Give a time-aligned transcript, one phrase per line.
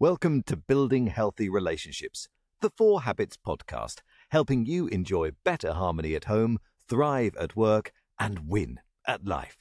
[0.00, 2.28] Welcome to Building Healthy Relationships,
[2.60, 3.96] the Four Habits podcast,
[4.28, 9.56] helping you enjoy better harmony at home, thrive at work, and win at life.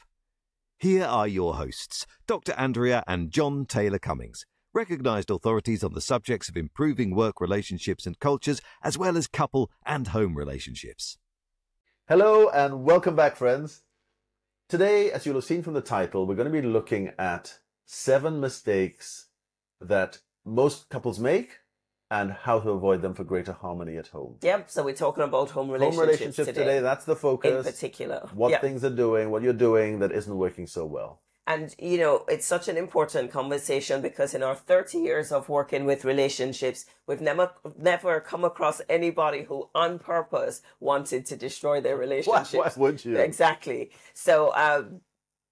[0.78, 2.54] Here are your hosts, Dr.
[2.56, 4.46] Andrea and John Taylor Cummings,
[4.76, 9.72] recognized authorities on the subjects of improving work relationships and cultures, as well as couple
[9.88, 11.18] and home relationships.
[12.08, 13.82] Hello and welcome back, friends.
[14.70, 17.58] Today, as you'll have seen from the title, we're going to be looking at
[17.88, 19.30] seven mistakes
[19.82, 21.60] that most couples make
[22.10, 24.38] and how to avoid them for greater harmony at home.
[24.42, 24.70] Yep.
[24.70, 27.66] So we're talking about home relationships, home relationships today, today, that's the focus.
[27.66, 28.30] in particular.
[28.34, 28.62] What Yep.
[28.62, 31.22] things are doing, what you're doing that isn't working so well.
[31.50, 35.86] And you know, it's such an important conversation because in our 30 years of working
[35.86, 41.96] with relationships, we've never never come across anybody who on purpose wanted to destroy their
[41.96, 42.52] Why, relationships.
[42.54, 43.16] why would you?
[43.18, 43.92] Exactly.
[44.14, 45.00] So um,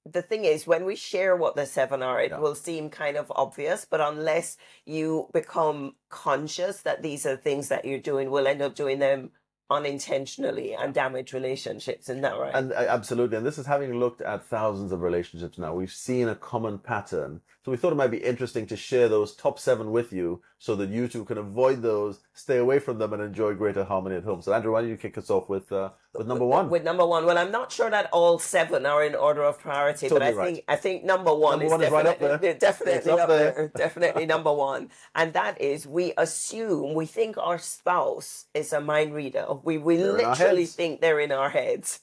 [0.05, 2.37] the thing is, when we share what the seven are, it Yeah.
[2.39, 7.85] will seem kind of obvious, but unless you become conscious that these are things that
[7.85, 9.31] you're doing, we'll end up doing them
[9.69, 12.07] unintentionally and damage relationships.
[12.09, 12.53] Isn't that right?
[12.53, 15.73] And uh, absolutely, and this is having looked at thousands of relationships now.
[15.73, 19.35] We've seen a common pattern, so we thought it might be interesting to share those
[19.35, 23.11] top seven with you, so that you two can avoid those, stay away from them,
[23.13, 24.43] and enjoy greater harmony at home.
[24.43, 26.69] So, Andrea, why don't you kick us off with uh, with number one?
[26.69, 30.09] With number one, well, I'm not sure that all seven are in order of priority,
[30.09, 32.37] but I Totally think I think number one Number is one is right up definitely
[32.49, 32.53] there.
[32.59, 33.51] definitely up up there.
[33.53, 38.81] there, definitely number one, and that is we assume we think our spouse is a
[38.81, 39.47] mind reader.
[39.63, 42.01] We we They're literally think they're in our heads,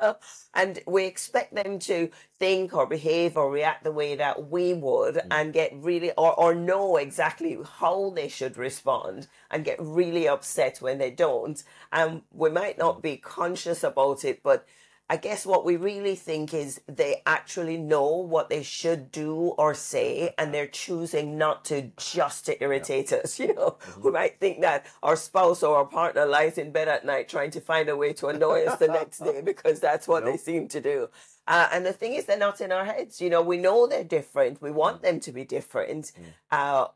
[0.54, 4.97] and we expect them to think or behave or react the way that we would,
[5.06, 5.26] Mm.
[5.30, 10.78] and get really or or know exactly how they should respond, and get really upset
[10.80, 11.62] when they don't.
[11.92, 14.66] And we might not be conscious about it, but
[15.10, 19.72] I guess what we really think is they actually know what they should do or
[19.72, 23.38] say, and they're choosing not to just to irritate us.
[23.48, 27.06] You know, we might think that our spouse or our partner lies in bed at
[27.06, 30.24] night trying to find a way to annoy us the next day because that's what
[30.24, 31.08] they seem to do.
[31.46, 33.20] Uh, and the thing is, they're not in our heads.
[33.22, 34.60] You know, we know they're different.
[34.60, 36.12] We want them to be different
[36.50, 36.88] uh,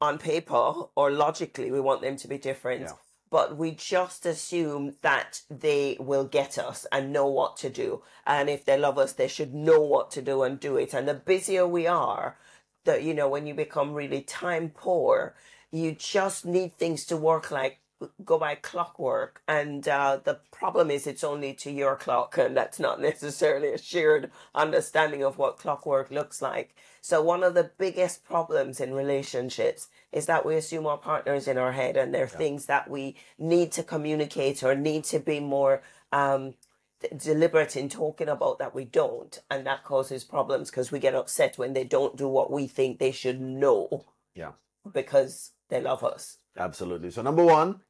[0.00, 1.72] on paper or logically.
[1.72, 2.92] We want them to be different Yeah.
[3.30, 8.02] But we just assume that they will get us and know what to do.
[8.26, 10.94] And if they love us, they should know what to do and do it.
[10.94, 12.36] And the busier we are,
[12.84, 15.34] that you know, when you become really time poor,
[15.70, 17.80] you just need things to work like
[18.24, 19.42] go by clockwork.
[19.48, 23.78] And uh, the problem is it's only to your clock, and that's not necessarily a
[23.78, 26.76] shared understanding of what clockwork looks like.
[27.00, 31.46] So one of the biggest problems in relationships is that we assume our partner is
[31.46, 35.20] in our head and there are things that we need to communicate or need to
[35.20, 36.54] be more um,
[37.00, 39.40] d- deliberate in talking about that we don't.
[39.48, 42.98] And that causes problems because we get upset when they don't do what we think
[42.98, 44.52] they should know Yeah,
[44.92, 46.38] because they love us.
[46.56, 47.10] absolutely.
[47.12, 47.82] So, number one,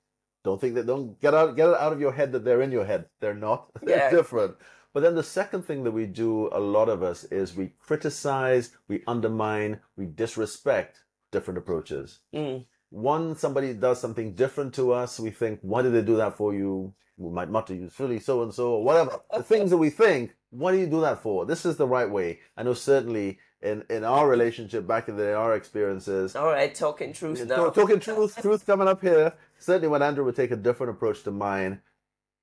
[0.46, 2.70] don't think that don't get out get it out of your head that they're in
[2.72, 3.06] your head.
[3.20, 3.68] They're not.
[3.82, 4.10] They're Yeah.
[4.10, 4.54] different.
[4.94, 8.70] But then the second thing that we do, a lot of us, is we criticize,
[8.88, 11.02] we undermine, we disrespect
[11.32, 12.20] different approaches.
[12.34, 12.64] Mm.
[12.90, 16.54] One, somebody does something different to us, we think, why did they do that for
[16.54, 16.94] you?
[17.18, 19.18] We might mutter, you silly so and so, or whatever.
[19.36, 21.44] the things that we think, what do you do that for?
[21.44, 22.38] This is the right way.
[22.56, 27.12] I know certainly in, in our relationship, back in the, our experiences, All right, talking
[27.12, 27.70] truth now.
[27.70, 29.32] Talking truth, truth coming up here.
[29.58, 31.80] Certainly, when Andrea would take a different approach to mine,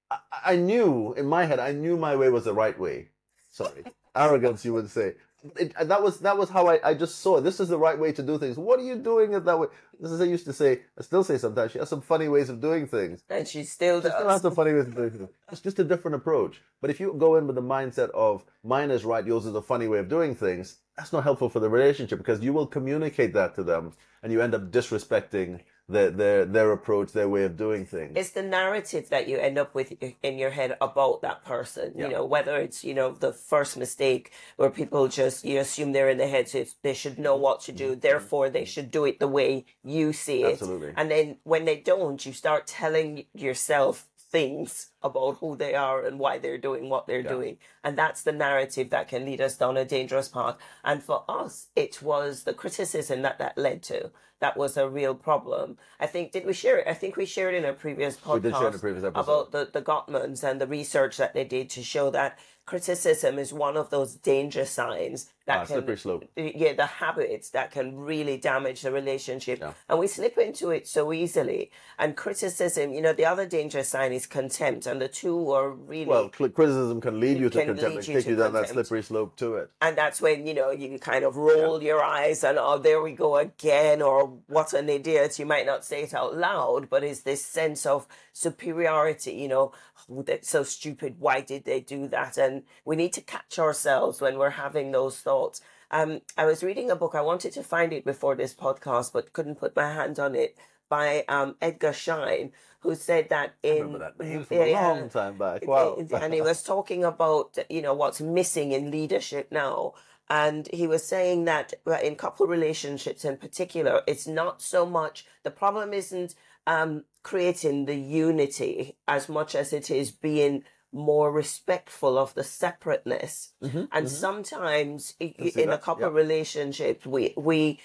[0.09, 3.09] I, I knew in my head, I knew my way was the right way.
[3.51, 3.83] Sorry,
[4.15, 5.15] arrogance, you would say.
[5.59, 7.41] It, that was that was how I, I just saw it.
[7.41, 8.57] This is the right way to do things.
[8.57, 9.67] What are you doing it that way?
[9.99, 10.81] This is I used to say.
[10.97, 11.73] I still say sometimes.
[11.73, 13.23] She has some funny ways of doing things.
[13.29, 15.29] and she still She still has some funny ways of doing things.
[15.51, 16.61] It's just a different approach.
[16.79, 19.61] But if you go in with the mindset of mine is right, yours is a
[19.61, 23.33] funny way of doing things, that's not helpful for the relationship because you will communicate
[23.33, 23.91] that to them,
[24.21, 25.59] and you end up disrespecting
[25.89, 28.13] their their their approach, their way of doing things.
[28.15, 31.93] it's the narrative that you end up with in your head about that person.
[31.95, 32.05] Yeah.
[32.05, 36.09] You know, whether it's, you know, the first mistake where people just, you assume they're
[36.09, 37.99] in their head, so they should know what to do, mm-hmm.
[37.99, 40.53] therefore they should do it the way you see it.
[40.53, 40.93] Absolutely.
[40.95, 46.17] And then when they don't, you start telling yourself things about who they are and
[46.17, 47.57] why they're doing what they're doing.
[47.83, 50.57] And that's the narrative that can lead us down a dangerous path.
[50.83, 54.09] And for us, it was the criticism that that led to.
[54.39, 55.77] That was a real problem.
[55.99, 56.87] I think, did we share it?
[56.87, 59.51] I think we shared in a previous podcast We did share in a previous about
[59.51, 63.75] the, the Gottmans and the research that they did to show that criticism is one
[63.77, 66.23] of those danger signs that Ah, can slippery slope.
[66.37, 69.73] yeah the habits that can really damage the relationship Yeah.
[69.89, 74.13] and we slip into it so easily and criticism you know the other danger sign
[74.13, 77.95] is contempt and the two are really Well, criticism can lead you to contempt, lead
[77.97, 79.69] and you take you down that slippery slope to it.
[79.81, 83.11] and that's when you know you kind of roll your eyes and oh there we
[83.11, 87.21] go again or what an idiot you might not say it out loud but it's
[87.21, 89.71] this sense of superiority you know
[90.09, 92.52] oh, that's so stupid why did they do that and
[92.85, 95.61] we need to catch ourselves when we're having those thoughts
[95.91, 99.33] um, I was reading a book I wanted to find it before this podcast but
[99.33, 100.57] couldn't put my hand on it
[100.89, 102.51] by um, Edgar Schein
[102.81, 105.65] who said that in that name from yeah, a long time back.
[105.65, 105.97] Wow.
[106.21, 109.93] and he was talking about you know what's missing in leadership now
[110.29, 111.73] and he was saying that
[112.03, 116.35] in couple relationships in particular it's not so much the problem isn't
[116.67, 123.53] um, creating the unity as much as it is being more respectful of the separateness.
[123.63, 124.07] Mm-hmm, and mm-hmm.
[124.07, 126.15] sometimes i- Can see in a that, couple yeah.
[126.17, 127.79] relationships we we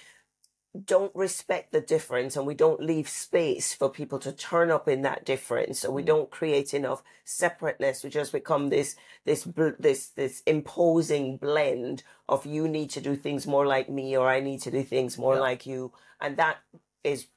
[0.85, 5.01] don't respect the difference and we don't leave space for people to turn up in
[5.03, 5.79] that difference.
[5.79, 6.07] So we mm-hmm.
[6.07, 8.03] don't create enough separateness.
[8.03, 8.95] We just become this
[9.25, 9.47] this
[9.79, 14.39] this this imposing blend of you need to do things more like me or i
[14.39, 15.41] need to do things more Yeah.
[15.41, 15.93] like you.
[16.21, 16.57] And that
[17.03, 17.27] is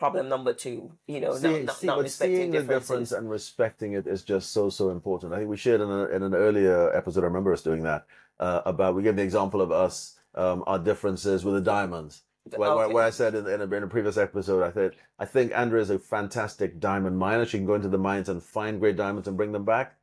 [0.00, 2.88] problem number two you know seeing, not, not, see- not but respecting seeing the differences.
[2.88, 5.32] difference and respecting it is just so so important.
[5.32, 7.22] I think we shared in, a, in an earlier episode.
[7.22, 8.02] I remember us doing that
[8.40, 8.94] uh, about.
[8.96, 12.22] We gave the example of us um, our differences with the diamonds.
[12.56, 12.94] Where, where, Okay.
[12.94, 15.82] where I said in, in, a, in a previous episode, I said I think Andrea
[15.82, 17.44] is a fantastic diamond miner.
[17.44, 19.96] She can go into the mines and find great diamonds and bring them back.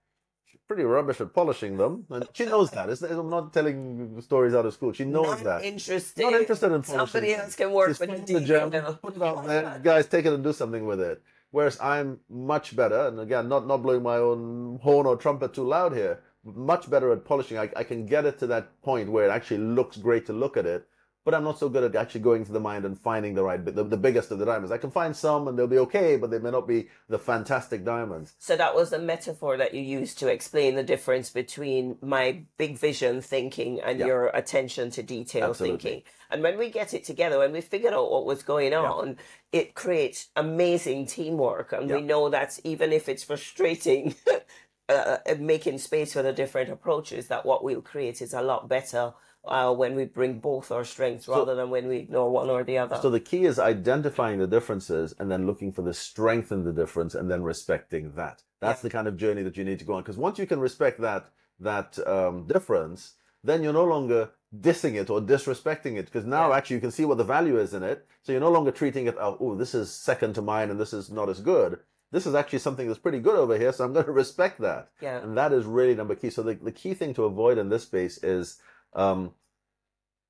[0.68, 2.90] She's pretty rubbish at polishing them, and she knows that.
[2.90, 4.92] It's, I'm not telling stories out of school.
[4.92, 5.64] She knows not that.
[5.64, 7.08] interested Not interested in polishing.
[7.08, 10.34] somebody else can work Just with the gem, put it out there, guys, take it
[10.34, 11.22] and do something with it.
[11.52, 15.64] Whereas I'm much better, and again, not not blowing my own horn or trumpet too
[15.64, 16.20] loud here.
[16.44, 17.58] Much better at polishing.
[17.58, 20.58] I, I can get it to that point where it actually looks great to look
[20.58, 20.86] at it,
[21.28, 23.66] but I'm not so good at actually going to the mind and finding the right,
[23.66, 24.72] the, the biggest of the diamonds.
[24.72, 27.84] I can find some and they'll be okay, but they may not be the fantastic
[27.84, 28.36] diamonds.
[28.40, 32.78] So that was the metaphor that you used to explain the difference between my big
[32.78, 34.06] vision thinking and Yeah.
[34.06, 35.78] your attention to detail Absolutely.
[35.80, 36.04] thinking.
[36.30, 39.18] And when we get it together, when we figured out what was going on,
[39.52, 41.74] it creates amazing teamwork.
[41.74, 44.16] And we know that even if it's frustrating,
[44.88, 49.14] uh, making space for the different approaches, that what we'll create is a lot better
[49.50, 52.78] uh, when we bring both our strengths rather than when we ignore one or the
[52.78, 52.98] other.
[53.02, 56.74] So the key is identifying the differences and then looking for the strength in the
[56.74, 58.44] difference and then respecting that.
[58.60, 60.02] That's the kind of journey that you need to go on.
[60.04, 61.30] Because once you can respect that
[61.60, 63.14] that um, difference,
[63.44, 64.30] then you're no longer
[64.62, 66.06] dissing it or disrespecting it.
[66.06, 66.58] Because now Yeah.
[66.58, 68.06] actually you can see what the value is in it.
[68.22, 70.94] So you're no longer treating it, oh, oh, this is second to mine and this
[70.94, 71.80] is not as good.
[72.12, 74.90] This is actually something that's pretty good over here, so I'm going to respect that.
[75.02, 75.20] Yeah.
[75.22, 76.30] And that is really number key.
[76.30, 78.60] So the, the key thing to avoid in this space is
[78.94, 79.34] um,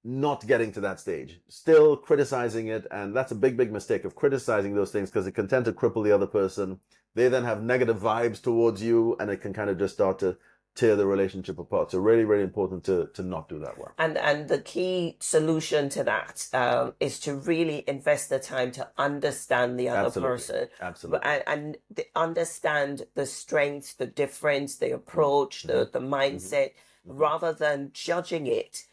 [0.04, 2.88] not getting to that stage, still criticizing it.
[2.92, 5.74] And that's a big, big mistake of criticizing those things because it can tend to
[5.74, 6.80] cripple the other person.
[7.16, 10.38] They then have negative vibes towards you and it can kind of just start to
[10.78, 11.92] tear the relationship apart.
[11.92, 13.92] So really, really important to, to not do that one.
[13.98, 18.88] And and the key solution to that um, is to really invest the time to
[18.98, 20.36] understand the other Absolutely.
[20.36, 21.28] person, Absolutely.
[21.28, 26.72] and, and the, understand the strengths, the difference, the approach, the the mindset,
[27.08, 28.86] rather than judging it,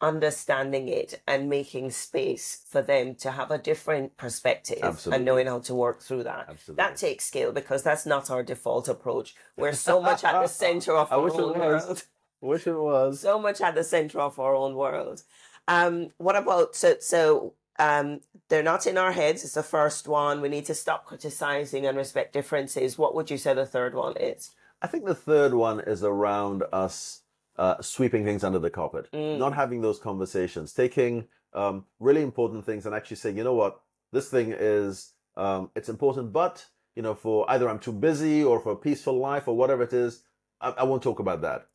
[0.00, 5.16] understanding it, and making space for them to have a different perspective Absolutely.
[5.16, 6.46] and knowing how to work through that.
[6.48, 6.82] Absolutely.
[6.82, 9.34] That takes skill because that's not our default approach.
[9.56, 12.04] We're so much at the center of our own world
[12.40, 13.20] Wish it was.
[13.20, 15.22] so much at the center of our own world.
[15.66, 19.44] Um, what about so so um, they're not in our heads.
[19.44, 20.40] It's the first one.
[20.40, 22.98] We need to stop criticizing and respect differences.
[22.98, 24.50] What would you say the third one is?
[24.80, 27.22] I think the third one is around us
[27.58, 32.86] uh, sweeping things under the carpet, not having those conversations, taking um, really important things
[32.86, 33.80] and actually saying, you know what,
[34.12, 36.64] this thing is um, it's important, but
[36.96, 39.92] you know, for either I'm too busy or for a peaceful life or whatever it
[39.92, 40.24] is,
[40.60, 41.66] I, I won't talk about that.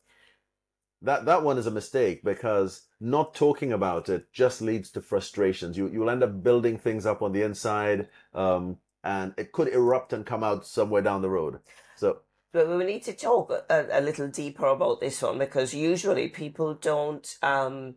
[1.02, 5.76] That that one is a mistake because not talking about it just leads to frustrations.
[5.76, 10.12] You you'll end up building things up on the inside, um, and it could erupt
[10.12, 11.58] and come out somewhere down the road.
[11.96, 12.18] So
[12.54, 16.74] But we need to talk a, a little deeper about this one because usually people
[16.74, 17.96] don't um,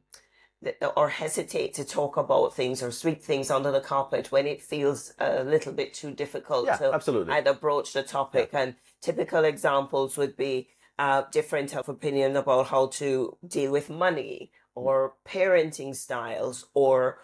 [0.95, 5.13] or hesitate to talk about things or sweep things under the carpet when it feels
[5.19, 7.33] a little bit too difficult Yeah, to absolutely.
[7.33, 8.49] either broach the topic.
[8.51, 14.51] And typical examples would be uh, different of opinion about how to deal with money
[14.73, 17.19] or parenting styles or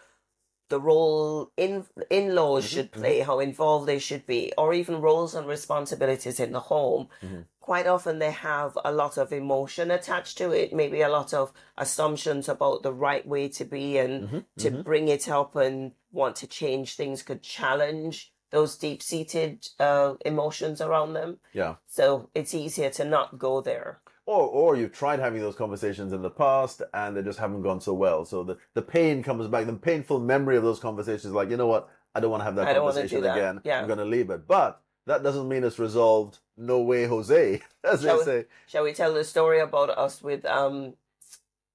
[0.74, 5.36] the role in in-laws Mm-hmm, should play, how involved they should be, or even roles
[5.36, 7.04] and responsibilities in the home.
[7.22, 7.42] Mm-hmm.
[7.60, 11.54] Quite often they have a lot of emotion attached to it, maybe a lot of
[11.78, 16.36] assumptions about the right way to be and Mm-hmm, to bring it up and want
[16.38, 18.16] to change things could challenge
[18.50, 21.40] those deep-seated uh, emotions around them.
[21.54, 21.76] Yeah.
[21.88, 24.00] So it's easier to not go there.
[24.26, 27.82] Or, or you've tried having those conversations in the past and they just haven't gone
[27.82, 28.24] so well.
[28.24, 31.68] So the, the pain comes back, the painful memory of those conversations, like, you know
[31.68, 31.90] what?
[32.16, 33.36] I don't want to have that I don't wanna conversation that.
[33.38, 33.62] again.
[33.66, 33.82] Yeah.
[33.82, 34.48] I'm going to leave it.
[34.48, 36.40] But that doesn't mean it's resolved.
[36.56, 40.46] No way, Jose, as Shall they we- Shall we tell the story about us with
[40.46, 40.94] um,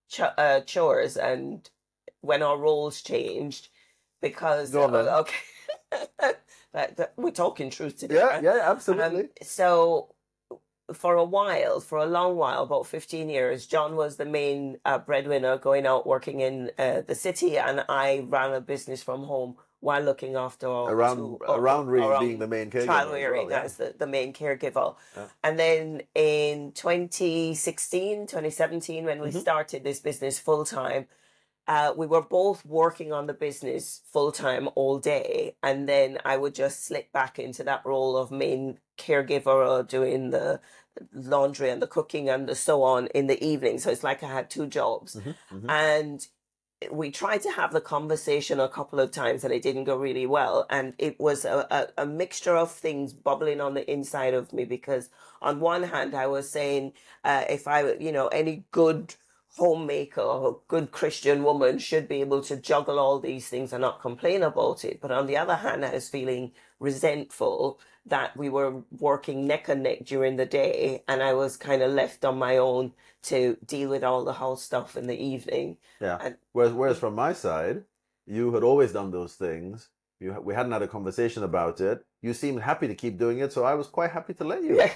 [0.08, 1.68] ch- uh, chores and
[2.20, 3.68] when our roles changed?
[4.22, 5.36] Because Go on uh, okay,
[6.72, 8.14] that, that, we're talking truth today.
[8.16, 8.42] Yeah, right?
[8.42, 9.22] yeah, absolutely.
[9.22, 10.14] Um, so
[10.92, 14.98] for a while, for a long while, about 15 years, John was the main uh,
[14.98, 19.56] breadwinner going out working in uh, the city and I ran a business from home
[19.80, 22.86] while looking after around two- around Reed around being the main caregiver.
[22.86, 23.64] child rearing well, yeah.
[23.64, 24.96] as the, the main caregiver.
[25.16, 25.26] Yeah.
[25.44, 29.40] And then in 2016, 2017, when we Mhm.
[29.40, 31.06] started this business full time,
[31.68, 35.54] uh, we were both working on the business full time all day.
[35.62, 40.30] And then I would just slip back into that role of main caregiver or doing
[40.30, 40.60] the
[41.12, 43.78] laundry and the cooking and the so on in the evening.
[43.78, 45.16] So it's like I had two jobs.
[45.16, 45.70] Mhm, mhm.
[45.70, 46.26] And
[46.92, 50.26] we tried to have the conversation a couple of times and it didn't go really
[50.26, 50.64] well.
[50.70, 54.64] And it was a, a, a mixture of things bubbling on the inside of me
[54.64, 55.10] because
[55.42, 56.92] on one hand, I was saying,
[57.24, 59.14] uh, if I, you know, any good
[59.58, 64.00] homemaker or good Christian woman should be able to juggle all these things and not
[64.00, 65.00] complain about it.
[65.00, 69.82] But on the other hand, I was feeling resentful that we were working neck and
[69.82, 72.92] neck during the day and I was kind of left on my own
[73.24, 75.76] to deal with all the house stuff in the evening.
[76.00, 76.18] Yeah.
[76.20, 77.84] And- Whereas, whereas from my side,
[78.26, 79.88] you had always done those things.
[80.20, 82.04] You, we hadn't had a conversation about it.
[82.22, 84.76] You seemed happy to keep doing it, so I was quite happy to let you.
[84.76, 84.92] Yeah.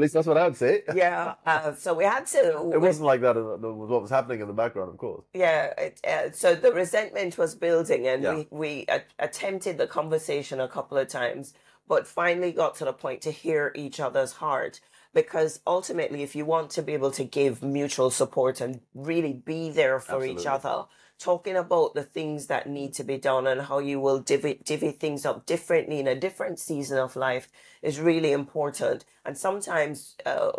[0.00, 0.82] At least that's what I would say.
[0.94, 1.34] yeah.
[1.44, 2.70] Uh, so we had to.
[2.74, 5.24] It wasn't like that uh, with what was happening in the background, of course.
[5.34, 5.74] Yeah.
[5.76, 8.34] It, uh, so the resentment was building, and Yeah.
[8.34, 11.52] we we a- attempted the conversation a couple of times,
[11.86, 14.80] but finally got to the point to hear each other's heart.
[15.12, 19.68] Because ultimately, if you want to be able to give mutual support and really be
[19.68, 20.84] there for each other,
[21.20, 24.90] talking about the things that need to be done and how you will divvy, divvy
[24.90, 27.48] things up differently in a different season of life
[27.82, 29.04] is really important.
[29.24, 30.50] And sometimes uh,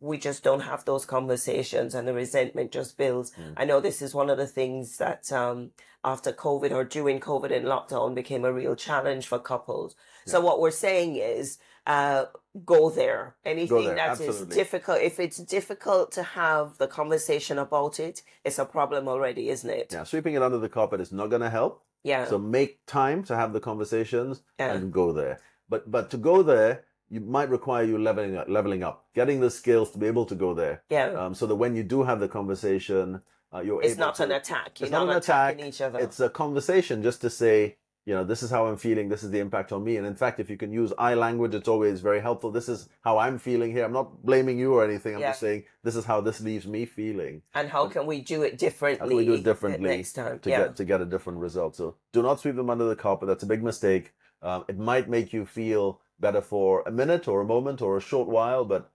[0.00, 3.32] we just don't have those conversations and the resentment just builds.
[3.56, 5.70] I know this is one of the things that um,
[6.04, 9.94] after COVID or during COVID and lockdown became a real challenge for couples.
[10.26, 12.26] So what we're saying is, uh,
[12.64, 13.36] go there.
[13.44, 14.56] Anything there, that is absolutely.
[14.56, 19.70] difficult, if it's difficult to have the conversation about it, it's a problem already, isn't
[19.70, 19.92] it?
[19.92, 21.82] Yeah, sweeping it under the carpet is not going to help.
[22.02, 22.24] Yeah.
[22.24, 24.72] So make time to have the conversations Yeah.
[24.74, 25.40] and go there.
[25.68, 29.50] But but to go there, you might require you leveling up, leveling up, getting the
[29.50, 30.82] skills to be able to go there.
[30.90, 31.08] yeah.
[31.12, 33.20] Um, so that when you do have the conversation,
[33.52, 34.80] uh, you're it's not to, an attack.
[34.80, 35.60] You're It's not not, an attack.
[35.60, 35.98] each other.
[35.98, 37.76] It's a conversation just to say,
[38.06, 39.08] you know, this is how I'm feeling.
[39.08, 39.96] This is the impact on me.
[39.96, 42.50] And in fact, if you can use I language, it's always very helpful.
[42.50, 43.84] This is how I'm feeling here.
[43.84, 45.14] I'm not blaming you or anything.
[45.14, 45.30] I'm Yeah.
[45.30, 47.42] just saying this is how this leaves me feeling.
[47.54, 49.00] and how can we do it differently?
[49.00, 50.38] How can we do it differently next time?
[50.40, 50.58] to yeah.
[50.58, 51.76] get to get a different result?
[51.76, 53.28] So do not sweep them under the carpet.
[53.28, 54.12] That's a big mistake.
[54.42, 58.00] Um, it might make you feel better for a minute or a moment or a
[58.00, 58.90] short while, but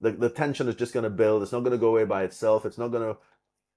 [0.00, 1.42] the, the tension is just going to build.
[1.42, 2.64] It's not going to go away by itself.
[2.66, 3.18] It's not going to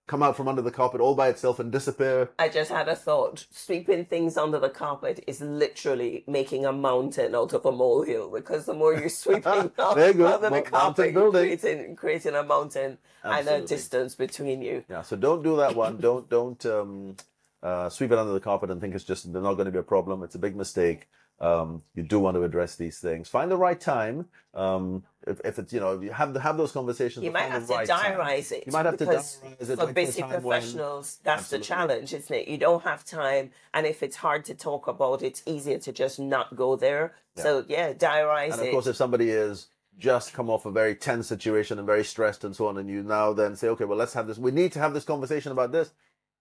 [0.10, 2.32] come out from under the carpet all by itself and disappear.
[2.40, 3.46] I just had a thought.
[3.52, 8.66] Sweeping things under the carpet is literally making a mountain out of a molehill because
[8.66, 10.26] the more you're sweeping up There you go.
[10.26, 14.84] under the Mo- mountain carpet, you're creating, creating a mountain and a distance between you.
[14.90, 15.98] Yeah, so don't do that one.
[15.98, 17.16] don't don't um,
[17.62, 19.78] uh, sweep it under the carpet and think it's just they're not going to be
[19.78, 20.24] a problem.
[20.24, 21.08] It's a big mistake.
[21.42, 23.30] Um, you do want to address these things.
[23.30, 24.26] Find the right time.
[24.54, 27.24] Um, if, if it's you know if you have have those conversations.
[27.24, 28.20] You might have the to right time.
[28.52, 28.64] it.
[28.66, 29.76] You might have to diarize it.
[29.80, 31.60] For busy time when- professionals, that's Absolutely.
[31.60, 32.48] the challenge, isn't it?
[32.48, 36.20] You don't have time, and if it's hard to talk about, it's easier to just
[36.20, 37.14] not go there.
[37.38, 38.54] So yeah, diarize it.
[38.54, 39.68] And of course, if somebody is
[39.98, 43.02] just come off a very tense situation and very stressed and so on, and you
[43.04, 44.38] now then say, okay, well, let's have this.
[44.38, 45.92] We need to have this conversation about this.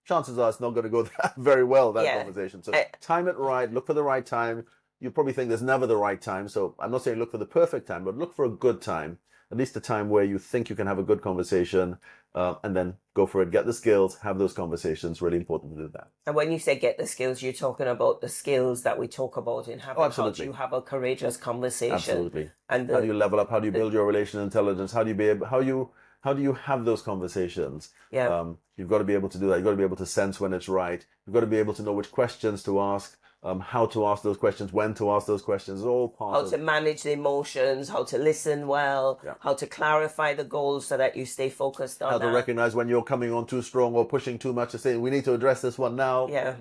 [0.07, 2.23] Chances are it's not going to go that very well that Yeah.
[2.25, 2.63] conversation.
[2.63, 3.71] So time it right.
[3.73, 4.65] Look for the right time.
[5.01, 6.49] You probably think there's never the right time.
[6.49, 9.19] So I'm not saying look for the perfect time, but look for a good time.
[9.51, 11.97] At least a time where you think you can have a good conversation,
[12.35, 13.51] uh, and then go for it.
[13.51, 14.19] Get the skills.
[14.19, 15.23] Have those conversations.
[15.23, 16.09] Really important to do that.
[16.27, 19.39] And when you say get the skills, you're talking about the skills that we talk
[19.39, 20.45] about in having Oh, how absolutely.
[20.47, 21.95] you have a courageous conversation.
[21.95, 22.51] Absolutely.
[22.69, 23.49] And How do you level up?
[23.49, 24.93] How do you build your relational intelligence?
[24.93, 25.91] How do you be able, how you
[26.21, 27.91] how do you have those conversations?
[28.11, 28.29] Yeah.
[28.29, 29.57] Um, you've got to be able to do that.
[29.57, 31.05] You've got to be able to sense when it's right.
[31.27, 34.23] You've got to be able to know which questions to ask, um, how to ask
[34.23, 35.83] those questions, when to ask those questions.
[35.85, 39.35] All part how of to manage the emotions, how to listen well, Yeah.
[39.41, 42.89] how to clarify the goals so that you stay focused on how to recognize when
[42.89, 45.61] you're coming on too strong or pushing too much to say we need to address
[45.61, 46.27] this one now.
[46.29, 46.57] yeah.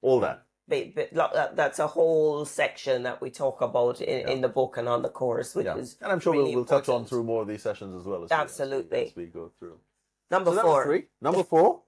[0.00, 0.42] All that.
[0.66, 1.10] But, but
[1.56, 5.10] that's a whole section that we talk about in, in the book and on the
[5.10, 5.76] course, which Yeah.
[5.76, 8.06] is And I'm sure really we'll, we'll touch on through more of these sessions as
[8.06, 9.06] well as we- as we- Absolutely.
[9.08, 9.78] as we go through.
[10.30, 10.84] number So four.
[10.84, 11.04] three.
[11.20, 11.82] Number four.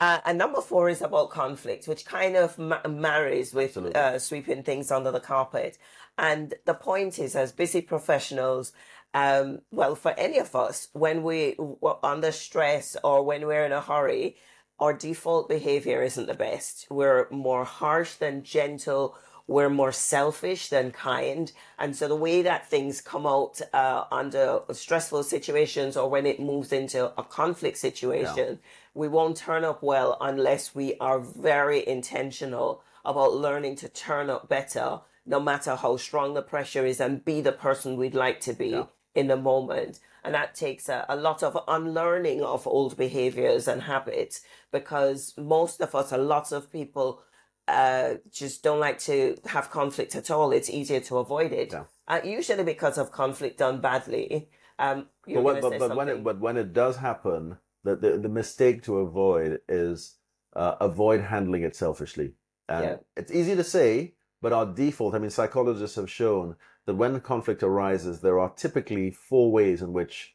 [0.00, 4.62] Uh, and number four is about conflict, which kind of ma- marries with uh, sweeping
[4.62, 5.76] things under the carpet.
[6.16, 8.72] And the point is, as busy professionals,
[9.14, 13.72] um, well, for any of us, when we were under stress or when we're in
[13.72, 14.36] a hurry,
[14.78, 16.86] our default behavior isn't the best.
[16.90, 19.16] We're more harsh than gentle.
[19.48, 21.50] We're more selfish than kind.
[21.78, 26.38] And so the way that things come out uh, under stressful situations or when it
[26.38, 28.60] moves into a conflict situation,
[28.94, 34.48] we won't turn up well unless we are very intentional about learning to turn up
[34.48, 38.52] better, no matter how strong the pressure is, and be the person we'd like to
[38.52, 38.72] be
[39.14, 39.98] in the moment.
[40.24, 45.80] And that takes a, a lot of unlearning of old behaviors and habits because most
[45.80, 47.22] of us, a lot of people,
[47.68, 50.52] uh, just don't like to have conflict at all.
[50.52, 51.72] It's easier to avoid it.
[51.72, 51.84] Yeah.
[52.08, 54.48] Uh, usually because of conflict done badly.
[54.78, 58.28] Um, But, when, but, but when it but when it does happen, the the, the
[58.28, 60.16] mistake to avoid is
[60.56, 62.32] uh, avoid handling it selfishly.
[62.68, 62.96] And Yeah.
[63.16, 65.14] it's easy to say, but our default.
[65.14, 66.56] I mean, psychologists have shown
[66.86, 70.34] that when conflict arises, there are typically four ways in which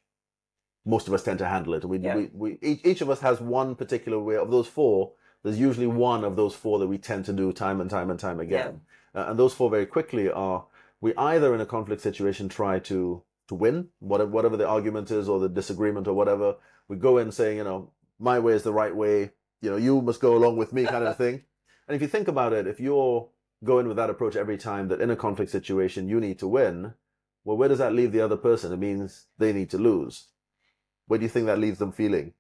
[0.86, 1.86] most of us tend to handle it.
[1.86, 2.16] We, Yeah.
[2.18, 4.36] we, we each, each of us has one particular way.
[4.36, 5.14] Of those four,
[5.44, 8.20] there's usually one of those four that we tend to do time and time and
[8.20, 8.82] time again.
[9.16, 10.66] Uh, and those four very quickly are
[11.02, 15.28] we either in a conflict situation try to to win whatever whatever the argument is
[15.28, 16.56] or the disagreement or whatever.
[16.88, 19.32] We go in saying, you know, my way is the right way.
[19.62, 21.44] You know, you must go along with me, kind of thing.
[21.88, 23.30] And if you think about it, if you're
[23.64, 26.94] going with that approach every time that in a conflict situation you need to win,
[27.44, 28.72] well, where does that leave the other person?
[28.72, 30.28] It means they need to lose.
[31.08, 32.34] Where do you think that leaves them feeling?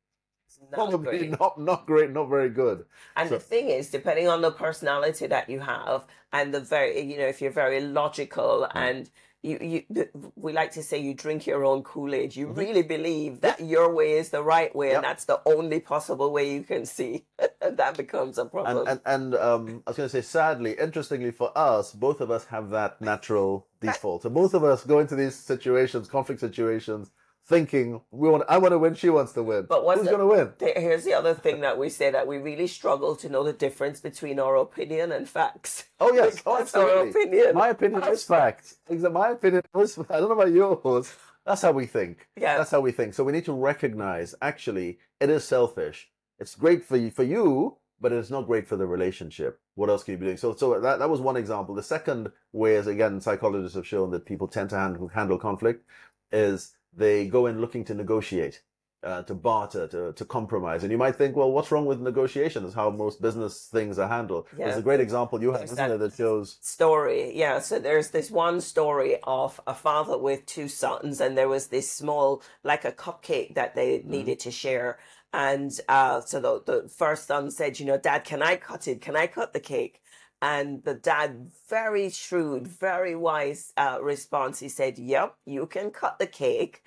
[0.72, 1.40] Not Probably great.
[1.40, 2.86] not not great, not very good.
[3.16, 7.00] And So- the thing is, depending on the personality that you have, and the very,
[7.02, 8.78] you know, if you're very logical Hmm.
[8.78, 9.10] and
[9.46, 9.58] you,
[9.92, 12.34] you, we like to say you drink your own Kool Aid.
[12.34, 12.56] You Mhm.
[12.58, 14.96] really believe that your way is the right way, Yep.
[14.96, 17.26] and that's the only possible way you can see.
[17.60, 18.88] that becomes a problem.
[18.88, 22.32] And and, and um, I was going to say, sadly, interestingly for us, both of
[22.32, 24.22] us have that natural default.
[24.24, 27.12] So both of us go into these situations, conflict situations,
[27.46, 28.44] thinking we want.
[28.50, 28.94] I want to win.
[28.96, 29.66] She wants to win.
[29.70, 30.54] But what's who's going to win?
[30.60, 33.54] There- Here's the other thing that we say that we really struggle to know the
[33.54, 35.86] difference between our opinion and facts.
[36.00, 37.10] Oh yes, oh, That's our absolutely.
[37.22, 37.56] opinion.
[37.56, 38.76] My opinion is fact.
[38.90, 39.98] My opinion is.
[40.10, 41.14] I don't know about yours.
[41.46, 42.28] That's how we think.
[42.40, 42.58] Yeah.
[42.58, 43.14] That's how we think.
[43.14, 44.34] So we need to recognize.
[44.42, 46.10] Actually, it is selfish.
[46.40, 49.60] It's great for you, for you, but it's not great for the relationship.
[49.76, 50.38] What else can you be doing?
[50.38, 51.76] So, so that that was one example.
[51.76, 55.86] The second way is again, psychologists have shown that people tend to handle handle conflict
[56.32, 58.62] is they go in looking to negotiate.
[59.06, 60.84] Uh, to barter, to, to compromise.
[60.84, 62.64] And you might think, well, what's wrong with negotiation?
[62.64, 64.48] Is how most business things are handled.
[64.58, 64.68] Yeah.
[64.68, 67.38] There's a great example you have, isn't it, that shows story.
[67.38, 71.68] Yeah, so there's this one story of a father with two sons, and there was
[71.68, 74.10] this small, like a cupcake that they Mm-hmm.
[74.10, 75.00] needed to share.
[75.34, 79.02] And uh, so the, the first son said, You know, Dad, can I cut it?
[79.02, 80.00] Can I cut the cake?
[80.44, 86.20] And the dad, very shrewd, very wise uh, response, he said, Yep, you can cut
[86.20, 86.84] the cake.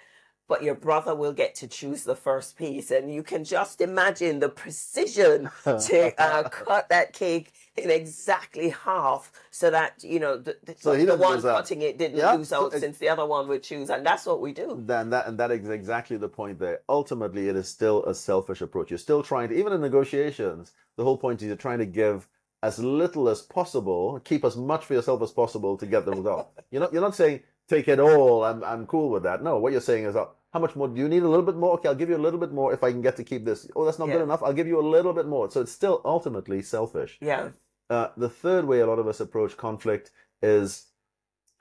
[0.48, 4.40] But your brother will get to choose the first piece, and you can just imagine
[4.40, 10.56] the precision to uh, cut that cake in exactly half so that you know the,
[10.64, 13.08] the, So he the one cutting it didn't Yeah, lose so out it- since the
[13.08, 16.16] other one would choose and that's what we do then that and that is exactly
[16.16, 16.80] the point there.
[16.88, 18.90] Ultimately, it is still a selfish approach.
[18.90, 22.28] You're still trying to, even in negotiations, the whole point is you're trying to give
[22.66, 26.46] as little as possible, keep as much for yourself as possible to get the result.
[26.70, 28.44] You're not you're not saying take it all.
[28.48, 29.42] I'm I'm cool with that.
[29.42, 31.22] No, what you're saying is, uh, how much more do you need?
[31.22, 31.72] A little bit more.
[31.74, 33.60] Okay, I'll give you a little bit more if I can get to keep this.
[33.76, 34.14] Oh, that's not Yeah.
[34.16, 34.42] good enough.
[34.42, 35.50] I'll give you a little bit more.
[35.50, 37.12] So it's still ultimately selfish.
[37.20, 37.50] yeah
[37.96, 40.06] Uh, the third way a lot of us approach conflict
[40.42, 40.66] is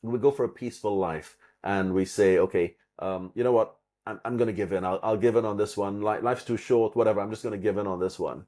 [0.01, 1.29] we go for a peaceful life
[1.63, 2.65] and we say, okay,
[2.99, 3.69] um, you know what?
[4.07, 4.83] I'm, I'm going to give in.
[4.85, 6.01] I'll, I'll give in on this one.
[6.01, 7.19] Life's too short, whatever.
[7.21, 8.39] I'm just going to give in on this one.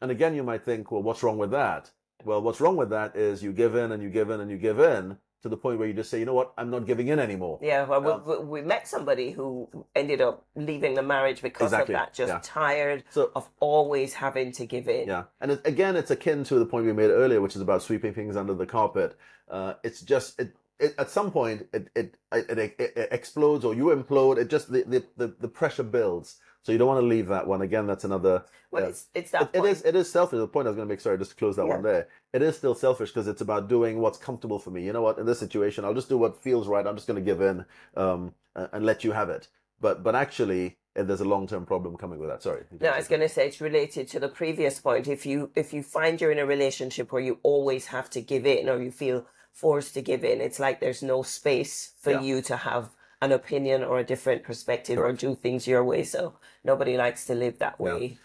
[0.00, 1.90] And again, you might think, well, what's wrong with that?
[2.24, 4.56] Well, what's wrong with that is you give in and you give in and you
[4.56, 6.52] give in to the point where you just say, you know what?
[6.58, 7.58] I'm not giving in anymore.
[7.62, 11.94] yeah well Um, we, we, met somebody who ended up leaving the marriage because Exactly,
[11.94, 12.40] of that just yeah.
[12.42, 16.58] tired So of always having to give in Yeah, and it, again, it's akin to
[16.58, 19.16] the point we made earlier, which is about sweeping things under the carpet.
[19.48, 23.74] Uh, it's just it, it, at some point it it, it it it explodes or
[23.74, 24.38] you implode.
[24.38, 26.40] It just the the the, the pressure builds.
[26.66, 27.62] So you don't want to leave that one.
[27.62, 28.44] Again, that's another.
[28.72, 30.38] Well, uh, it's, it's that it, it is it is selfish.
[30.40, 31.00] The point I was going to make.
[31.00, 31.74] Sorry, just close that Yeah.
[31.74, 32.08] one there.
[32.32, 34.84] It is still selfish because it's about doing what's comfortable for me.
[34.84, 35.16] You know what?
[35.16, 36.84] In this situation, I'll just do what feels right.
[36.84, 37.64] I'm just going to give in
[37.96, 39.46] um, and, and let you have it.
[39.80, 42.42] But but actually, eh, there's a long term problem coming with that.
[42.42, 42.64] Sorry.
[42.80, 45.06] No, I was going to say it's related to the previous point.
[45.06, 48.44] If you if you find you're in a relationship where you always have to give
[48.44, 52.22] in or you feel forced to give in, it's like there's no space for Yeah.
[52.22, 52.90] you to have
[53.22, 56.04] an opinion or a different perspective or do things your way.
[56.04, 58.18] So nobody likes to live that way.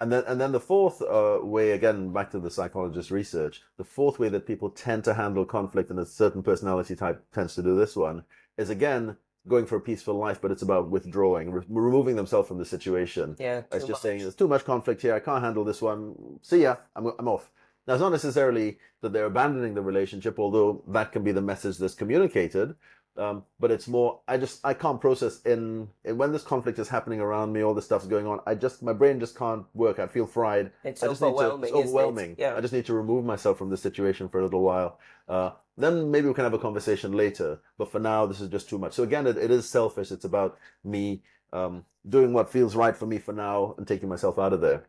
[0.00, 3.84] And then, and then the fourth uh, way, again, back to the psychologist research, the
[3.84, 7.62] fourth way that people tend to handle conflict, and a certain personality type tends to
[7.62, 8.24] do this one,
[8.58, 12.58] is again going for a peaceful life, but it's about withdrawing, re- removing themselves from
[12.58, 13.36] the situation.
[13.38, 14.00] Yeah, It's just much.
[14.00, 15.14] saying there's too much conflict here.
[15.14, 16.14] I can't handle this one.
[16.42, 16.76] See ya.
[16.96, 17.50] I'm, I'm off.
[17.86, 21.76] Now, it's not necessarily that they're abandoning the relationship, although that can be the message
[21.76, 22.74] that's communicated.
[23.16, 26.88] Um, but it's more, I just, I can't process in, in when this conflict is
[26.88, 28.40] happening around me, all this stuff's going on.
[28.44, 30.00] I just, my brain just can't work.
[30.00, 30.72] I feel fried.
[30.82, 31.80] It's I just need to, overwhelming, it's it?
[31.80, 32.36] overwhelming.
[32.38, 32.56] Yeah.
[32.56, 34.98] I just need to remove myself from the situation for a little while.
[35.28, 37.60] Uh, then maybe we can have a conversation later.
[37.78, 38.94] But for now, this is just too much.
[38.94, 40.10] So again, it, it is selfish.
[40.10, 41.22] It's about me
[41.52, 44.86] um, doing what feels right for me for now and taking myself out of there.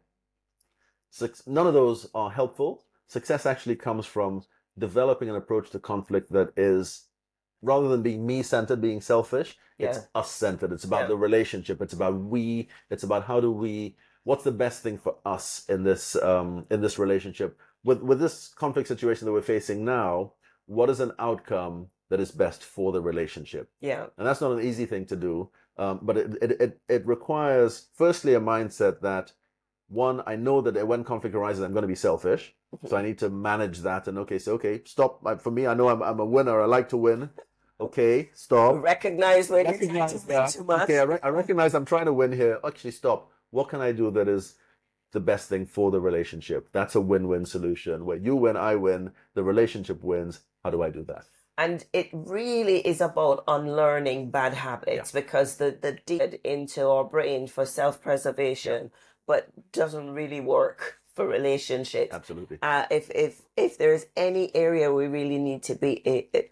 [1.11, 2.83] Suc- None of those are helpful.
[3.07, 4.43] Success actually comes from
[4.77, 7.04] developing an approach to conflict that is,
[7.65, 10.71] rather than being me centered, being selfish, it's us centered.
[10.71, 11.08] It's about Yeah.
[11.08, 11.82] the relationship.
[11.82, 12.69] It's about we.
[12.89, 13.95] It's about how do we.
[14.23, 18.47] What's the best thing for us in this um, in this relationship with with this
[18.47, 20.34] conflict situation that we're facing now?
[20.67, 23.69] What is an outcome that is best for the relationship?
[23.82, 25.49] Yeah, and that's not an easy thing to do.
[25.78, 29.34] Um, but it, it it it requires firstly a mindset that
[29.89, 32.56] one I know that when conflict arises, I'm going to be selfish,
[32.88, 34.08] so I need to manage that.
[34.08, 35.12] And okay, so okay, stop.
[35.41, 36.62] For me, I know I'm I'm a winner.
[36.62, 37.30] I like to win.
[37.79, 38.81] Okay, stop.
[38.81, 40.81] recognize when you're trying to Recognize win too much.
[40.83, 42.59] Okay, I, re- I recognize I'm trying to win here.
[42.65, 43.31] Actually, stop.
[43.51, 44.55] What can I do that is
[45.11, 46.69] the best thing for the relationship?
[46.71, 50.39] That's a win-win solution where you win, I win, the relationship wins.
[50.63, 51.25] How do I do that?
[51.57, 57.47] And it really is about unlearning bad habits because the, the deed into our brain
[57.47, 58.91] for self preservation,
[59.27, 62.13] but doesn't really work for relationships.
[62.13, 62.57] Absolutely.
[62.61, 66.49] Uh, if, if, if there's any area we really need to be i- i-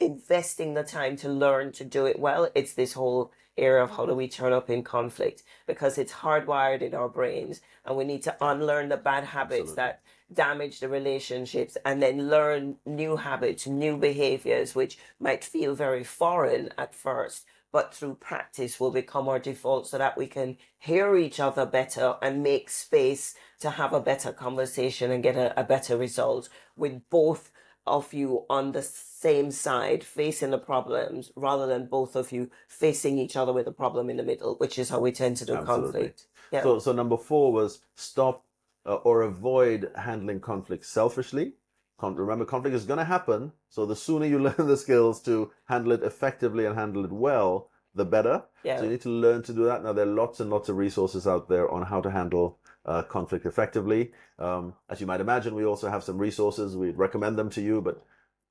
[0.00, 4.06] investing the time to learn to do it well, it's this whole area of how
[4.06, 8.22] do we turn up in conflict because it's hardwired in our brains and we need
[8.22, 9.76] to unlearn the bad habits Absolutely.
[9.76, 10.00] that
[10.32, 16.70] damage the relationships and then learn new habits, new behaviors, which might feel very foreign
[16.78, 21.40] at first, but through practice will become our default so that we can hear each
[21.40, 25.96] other better and make space to have a better conversation and get a, a better
[25.96, 27.50] result with both
[27.88, 33.18] of you on the same side facing the problems rather than both of you facing
[33.18, 35.54] each other with a problem in the middle, which is how we tend to do
[35.54, 35.92] Absolutely.
[35.92, 36.26] conflict.
[36.52, 36.62] Yeah.
[36.62, 38.44] So, so number four was stop
[38.86, 41.54] uh, or avoid handling conflict selfishly.
[41.98, 43.52] Con- remember, conflict is going to happen.
[43.68, 47.70] So the sooner you learn the skills to handle it effectively and handle it well,
[47.94, 48.44] the better.
[48.62, 48.78] Yeah.
[48.78, 49.82] So you need to learn to do that.
[49.82, 53.02] Now there are lots and lots of resources out there on how to handle uh,
[53.02, 54.12] conflict effectively.
[54.38, 56.76] Um, as you might imagine, we also have some resources.
[56.76, 57.82] We'd recommend them to you.
[57.82, 58.02] But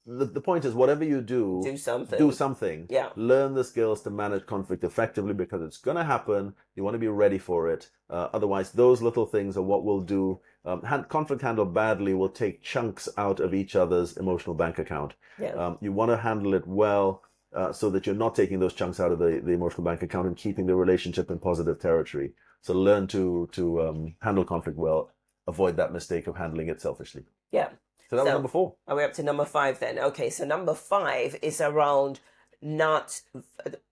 [0.06, 2.20] the, the point is, whatever you do, do something.
[2.20, 2.86] do something.
[2.90, 3.10] Yeah.
[3.16, 6.54] Learn the skills to manage conflict effectively because it's going to happen.
[6.76, 7.90] You want to be ready for it.
[8.10, 10.40] Uh, otherwise, those little things are what will do.
[10.66, 15.16] Um, hand, conflict handled badly will take chunks out of each other's emotional bank account.
[15.42, 15.54] Yeah.
[15.54, 17.24] Um, you want to handle it well
[17.56, 20.28] uh, so that you're not taking those chunks out of the, the emotional bank account
[20.28, 22.34] and keeping the relationship in positive territory.
[22.62, 25.12] So learn to to um, handle conflict well.
[25.48, 27.24] Avoid that mistake of handling it selfishly.
[27.52, 27.70] yeah.
[28.10, 28.76] So that was number four.
[28.88, 30.00] Are we up to number five then?
[30.00, 32.22] Okay, so number five is around
[32.62, 33.20] not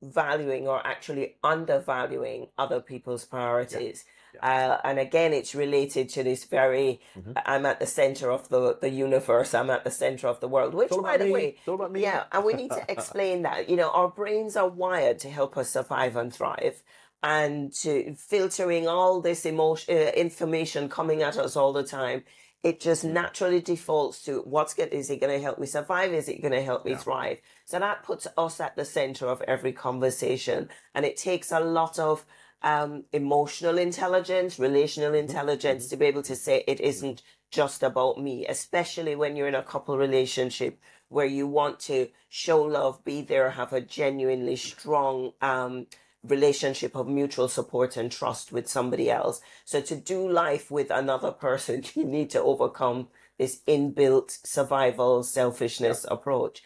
[0.02, 4.06] valuing or actually undervaluing other people's priorities.
[4.42, 7.32] Uh, and again, it's related to this very, Mm-hmm.
[7.46, 10.74] I'm at the center of the, the universe, I'm at the center of the world,
[10.74, 11.32] which, by the me.
[11.32, 12.02] way, It's all about me.
[12.02, 13.70] yeah, and we need to explain that.
[13.70, 16.84] You know, our brains are wired to help us survive and thrive.
[17.26, 22.24] And to filtering all this emotion, uh, information coming at us all the time,
[22.62, 24.90] it just naturally defaults to what's good.
[24.94, 26.14] Is it going to help me survive?
[26.14, 27.40] Is it going to help me thrive?
[27.66, 31.98] So that puts us at the center of every conversation, and it takes a lot
[31.98, 32.28] of
[32.62, 38.46] um, emotional intelligence, relational intelligence to be able to say it isn't just about me,
[38.46, 43.50] especially when you're in a couple relationship where you want to show love, be there,
[43.50, 45.88] have a genuinely strong um,
[46.28, 49.42] relationship of mutual support and trust with somebody else.
[49.66, 53.10] So to do life with another person, you need to overcome
[53.40, 56.64] this inbuilt survival selfishness approach.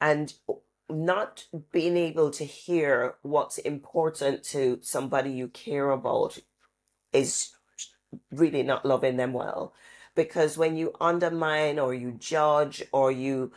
[0.00, 0.34] and
[0.90, 6.38] not being able to hear what's important to somebody you care about
[7.12, 7.52] is
[8.30, 9.74] really not loving them well
[10.14, 13.52] because when you undermine or you judge or you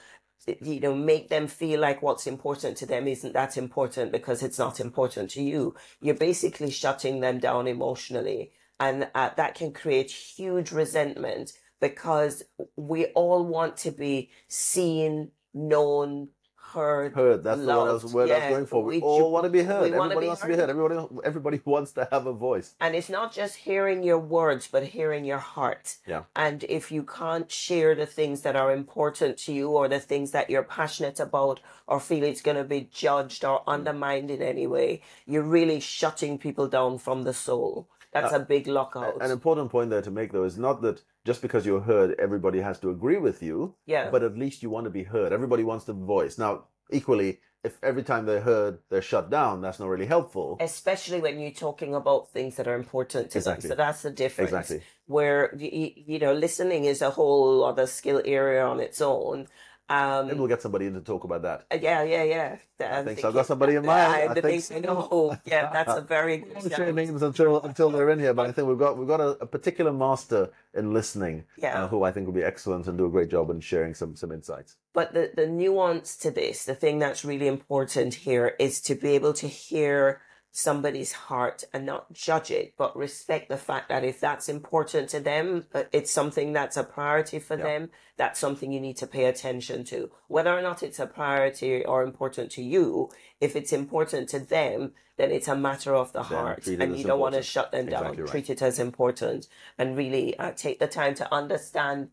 [0.62, 4.60] you know make them feel like what's important to them isn't that important because it's
[4.60, 5.76] not important to you.
[6.02, 8.52] You're basically shutting them down emotionally.
[8.80, 12.44] And uh, that can create huge resentment because
[12.76, 16.30] we all want to be seen known
[16.76, 17.14] heard.
[17.14, 17.44] Heard.
[17.44, 18.84] That's the one, that's the word I was going for.
[18.84, 19.92] We, we all want to be heard.
[19.92, 20.60] Everybody wants to be heard.
[20.60, 20.70] heard.
[20.70, 22.76] Everybody, everybody wants to have a voice.
[22.80, 25.96] And it's not just hearing your words, but hearing your heart.
[26.06, 26.24] Yeah.
[26.36, 30.32] And if you can't share the things that are important to you or the things
[30.32, 34.68] that you're passionate about or feel it's going to be judged or undermined in any
[34.68, 37.88] way, you're really shutting people down from the soul.
[38.16, 39.22] That's uh, a big lockout.
[39.22, 40.98] An important point there to make, though, is not that
[41.30, 43.76] just because you're heard, everybody has to agree with you.
[43.86, 44.10] Yeah.
[44.10, 45.34] But at least you want to be heard.
[45.34, 46.38] Everybody wants the voice.
[46.38, 50.58] Now, equally, if every time they're heard, they're shut down, that's not really helpful.
[50.62, 53.70] especially when you're talking about things that are important to Exactly.
[53.70, 53.78] them.
[53.78, 54.52] So that's the difference.
[54.52, 54.82] Exactly.
[55.08, 59.48] Where you, you know, listening is a whole other skill area on its own.
[59.88, 61.66] Um, Maybe we'll get somebody in to talk about that.
[61.72, 62.58] uh, yeah, yeah, yeah.
[62.80, 63.28] I think so.
[63.28, 64.12] I've got somebody in mind.
[64.14, 65.38] I, I the think I know.
[65.46, 66.74] Yeah, that's a very good.
[66.74, 69.30] share names until until they're in here, but I think we've got we've got a,
[69.42, 71.84] a particular master in listening, Yeah.
[71.84, 74.16] uh, who I think will be excellent and do a great job in sharing some
[74.16, 74.76] some insights.
[74.94, 79.10] But the, the nuance to this, the thing that's really important here is to be
[79.10, 80.22] able to hear
[80.58, 85.20] somebody's heart and not judge it, but respect the fact that if that's important to
[85.20, 87.64] them, uh, it's something that's a priority for Yeah.
[87.66, 90.12] them, that's something you need to pay attention to.
[90.30, 93.10] Whether or not it's a priority or important to you,
[93.42, 96.68] if it's important to them, then it's a matter of the Then heart.
[96.68, 98.04] And you don't want to shut them down.
[98.04, 98.32] Exactly right.
[98.32, 102.12] Treat it as important and really uh, take the time to understand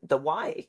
[0.00, 0.68] the why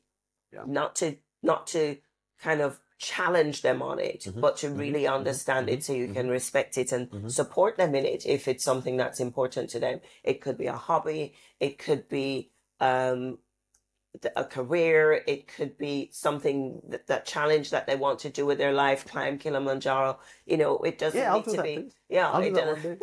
[0.52, 0.64] Yeah.
[0.66, 1.98] not to not to
[2.40, 5.92] kind of challenge them on it Mhm, but to mhm, really mhm, understand it so
[5.92, 6.14] you mhm.
[6.14, 7.30] can respect it and Mhm.
[7.30, 10.76] support them in it if it's something that's important to them it could be a
[10.76, 13.38] hobby it could be um
[14.34, 18.56] a career it could be something that, that challenge that they want to do with
[18.58, 21.94] their life climb kilimanjaro you know it doesn't Yeah, need do to that, be please.
[22.08, 23.02] yeah I'll do it that doesn't,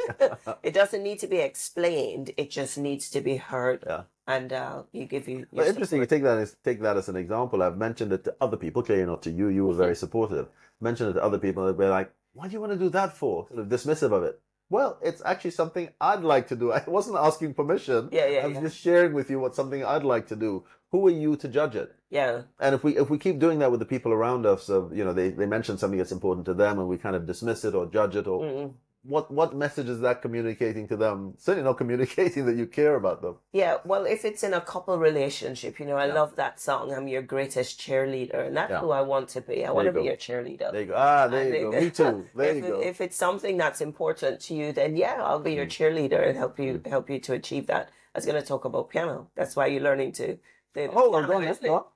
[0.63, 4.03] it doesn't need to be explained it just needs to be heard Yeah.
[4.27, 7.15] And uh you give you your interesting, you take that as take that as an
[7.15, 7.61] example.
[7.61, 9.47] I've mentioned it to other people, clearly not to you.
[9.47, 10.47] You were very supportive.
[10.79, 13.15] Mentioned it to other people, and they're like, "What do you want to do that
[13.15, 14.39] for?" Sort of dismissive of it.
[14.69, 16.71] Well, it's actually something I'd like to do.
[16.71, 18.09] I wasn't asking permission.
[18.11, 18.61] Yeah, yeah, I was yeah.
[18.61, 20.63] just sharing with you what something I'd like to do.
[20.91, 21.95] Who are you to judge it?
[22.09, 24.95] yeah And if we if we keep doing that with the people around us, of
[24.95, 27.65] you know, they they mention something that's important to them, and we kind of dismiss
[27.65, 28.73] it or judge it, or Mm-mm.
[29.03, 31.33] What what message is that communicating to them?
[31.37, 33.35] Certainly not communicating that you care about them.
[33.51, 36.13] Yeah, well, if it's in a couple relationship, you know, I Yeah.
[36.13, 36.93] love that song.
[36.93, 38.79] I'm your greatest cheerleader, and that's Yeah.
[38.79, 39.65] who I want to be.
[39.65, 40.71] I want you to be your cheerleader.
[40.71, 40.95] There you go.
[40.97, 41.79] Ah, there And you go.
[41.81, 42.25] Me too.
[42.35, 42.81] There if, you go.
[42.81, 45.55] if it's something that's important to you, then yeah, I'll be Mm.
[45.57, 47.89] your cheerleader and help you help you to achieve that.
[48.15, 49.29] I was going to talk about piano.
[49.35, 50.37] That's why you're learning to.
[50.73, 51.67] the Hold on, piano, don't isn't let's it?
[51.67, 51.87] not.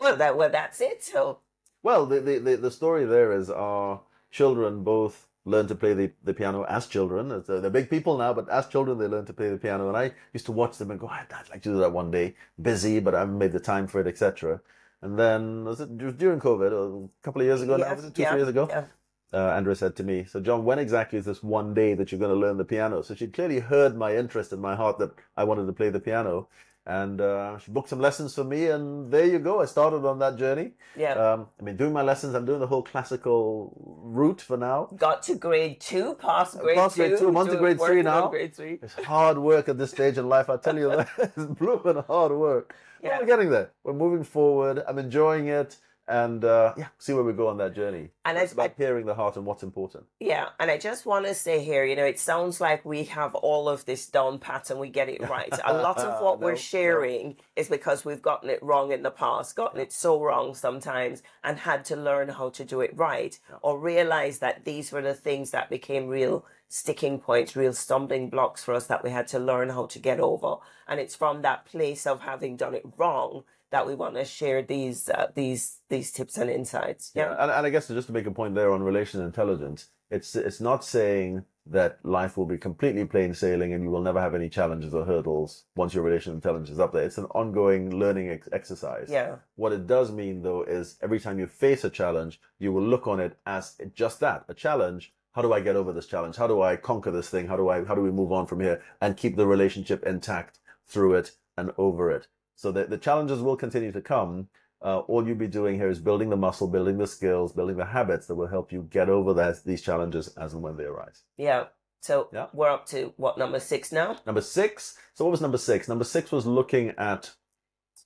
[0.00, 1.02] Well, that well, that's it.
[1.04, 1.38] So
[1.82, 4.00] Well, the, the, the, the story there is our
[4.30, 7.32] children both learn to play the, the piano as children.
[7.32, 9.88] Uh, They're big people now, but as children, they learn to play the piano.
[9.88, 12.10] And I used to watch them and go, I'd, I'd like to do that one
[12.10, 12.34] day.
[12.60, 14.60] Busy, but I haven't made the time for it, etc.
[15.00, 17.94] And then, was it during COVID, a couple of years ago now?
[17.94, 18.66] Was it two, yeah, three years ago?
[18.68, 18.84] yeah.
[19.32, 22.18] uh, Andrea said to me, So, John, when exactly is this one day that you're
[22.18, 23.02] going to learn the piano?
[23.02, 26.00] So, she clearly heard my interest in my heart that I wanted to play the
[26.00, 26.48] piano.
[26.86, 29.60] And uh, she booked some lessons for me, and there you go.
[29.60, 30.70] I started on that journey.
[30.96, 31.14] Yeah.
[31.14, 33.72] Um, I mean, doing my lessons, I'm doing the whole classical
[34.04, 34.88] route for now.
[34.96, 38.02] Got to grade two, past grade Past two, grade two, I'm on to grade three
[38.02, 38.28] now.
[38.28, 38.78] Grade three.
[38.80, 40.48] It's hard work at this stage in life.
[40.48, 42.72] I tell you that it's blooming hard work.
[43.02, 43.18] But Yeah.
[43.20, 43.72] we're getting there.
[43.82, 44.84] We're moving forward.
[44.86, 48.10] I'm enjoying it, and uh, yeah, see where we go on that journey.
[48.24, 50.04] And it's I- about hearing the heart and what's important.
[50.20, 53.34] Yeah, and I just want to say here, you know, it sounds like we have
[53.34, 55.52] all of this down pat and we get it right.
[55.64, 56.56] A lot of what No, we're no.
[56.58, 61.22] sharing is because we've gotten it wrong in the past, gotten it so wrong sometimes,
[61.42, 65.14] and had to learn how to do it right, or realize that these were the
[65.14, 69.38] things that became real sticking points, real stumbling blocks for us that we had to
[69.38, 70.56] learn how to get over.
[70.88, 74.62] And it's from that place of having done it wrong that we want to share
[74.62, 77.12] these uh, these these tips and insights.
[77.14, 80.36] Yeah, and, and I guess just to make a point there on relational intelligence, it's
[80.36, 84.34] it's not saying that life will be completely plain sailing and you will never have
[84.34, 87.02] any challenges or hurdles once your relational intelligence is up there.
[87.02, 89.08] It's an ongoing learning ex- exercise.
[89.10, 89.36] Yeah.
[89.56, 93.08] What it does mean though is every time you face a challenge, you will look
[93.08, 95.12] on it as just that, a challenge.
[95.32, 96.36] How do I get over this challenge?
[96.36, 97.48] How do I conquer this thing?
[97.48, 100.60] How do I how do we move on from here and keep the relationship intact
[100.86, 102.28] through it and over it?
[102.56, 104.48] So the, the challenges will continue to come,
[104.82, 107.84] uh, all you'll be doing here is building the muscle, building the skills, building the
[107.84, 111.22] habits that will help you get over that, these challenges as and when they arise.
[111.36, 111.66] Yeah.
[112.00, 112.46] So Yeah.
[112.52, 114.16] we're up to what number six now?
[114.26, 114.96] Number six.
[115.14, 115.88] So what was number six?
[115.88, 117.34] Number six was looking at,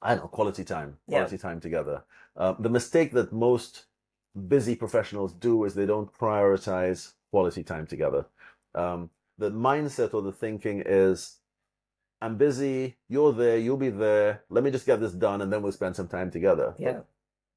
[0.01, 1.19] I don't know, quality time, Yeah.
[1.19, 2.05] quality time together.
[2.37, 3.87] Uh, the mistake that most
[4.49, 8.27] busy professionals do is they don't prioritize quality time together.
[8.75, 11.39] Um, the mindset or the thinking is,
[12.22, 14.42] I'm busy, you're there, you'll be there.
[14.50, 16.74] Let me just get this done and then we'll spend some time together.
[16.78, 17.00] Yeah.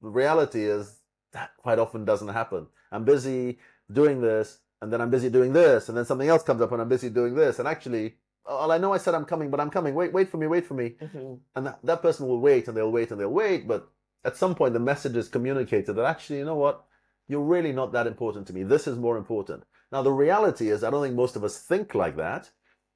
[0.02, 1.00] The reality is
[1.32, 2.66] that quite often doesn't happen.
[2.90, 3.58] I'm busy
[3.92, 6.80] doing this, and then I'm busy doing this, and then something else comes up and
[6.80, 7.58] I'm busy doing this.
[7.58, 9.94] And actually, well, I know I said I'm coming, but I'm coming.
[9.94, 10.96] Wait, wait for me, wait for me.
[11.00, 11.40] Mhm.
[11.56, 13.66] And that, that person will wait and they'll wait and they'll wait.
[13.66, 13.88] But
[14.24, 16.84] at some point, the message is communicated that actually, you know what?
[17.28, 18.62] You're really not that important to me.
[18.62, 19.64] This is more important.
[19.90, 22.50] Now, the reality is, I don't think most of us think like that,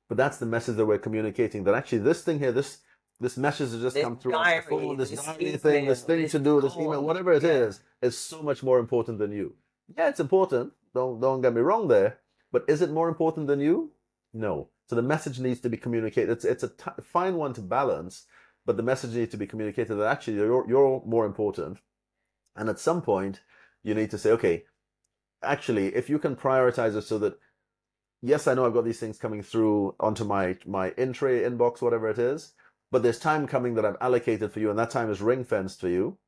[0.08, 2.78] but that's the message that we're communicating that actually this thing here, this
[3.20, 6.02] this message has just This come through diary, the phone, this this diary thing, this
[6.02, 6.84] thing this to do, this call.
[6.84, 8.08] email, whatever it is, Yeah.
[8.08, 9.54] is so much more important than you.
[9.96, 10.72] Yeah, it's important.
[10.94, 12.18] Don't don't get me wrong there.
[12.52, 13.92] But is it more important than you?
[14.32, 14.68] No.
[14.86, 16.30] So the message needs to be communicated.
[16.30, 18.24] It's it's a t- fine one to balance,
[18.64, 21.78] but the message needs to be communicated that actually you're you're more important.
[22.56, 23.40] And at some point,
[23.82, 24.64] you need to say, okay,
[25.42, 27.38] actually, if you can prioritize it so that
[28.22, 31.80] yes, I know I've got these things coming through onto my my in tray inbox,
[31.82, 32.52] whatever it is,
[32.90, 35.80] but there's time coming that I've allocated for you, and that time is ring fenced
[35.80, 36.18] for you.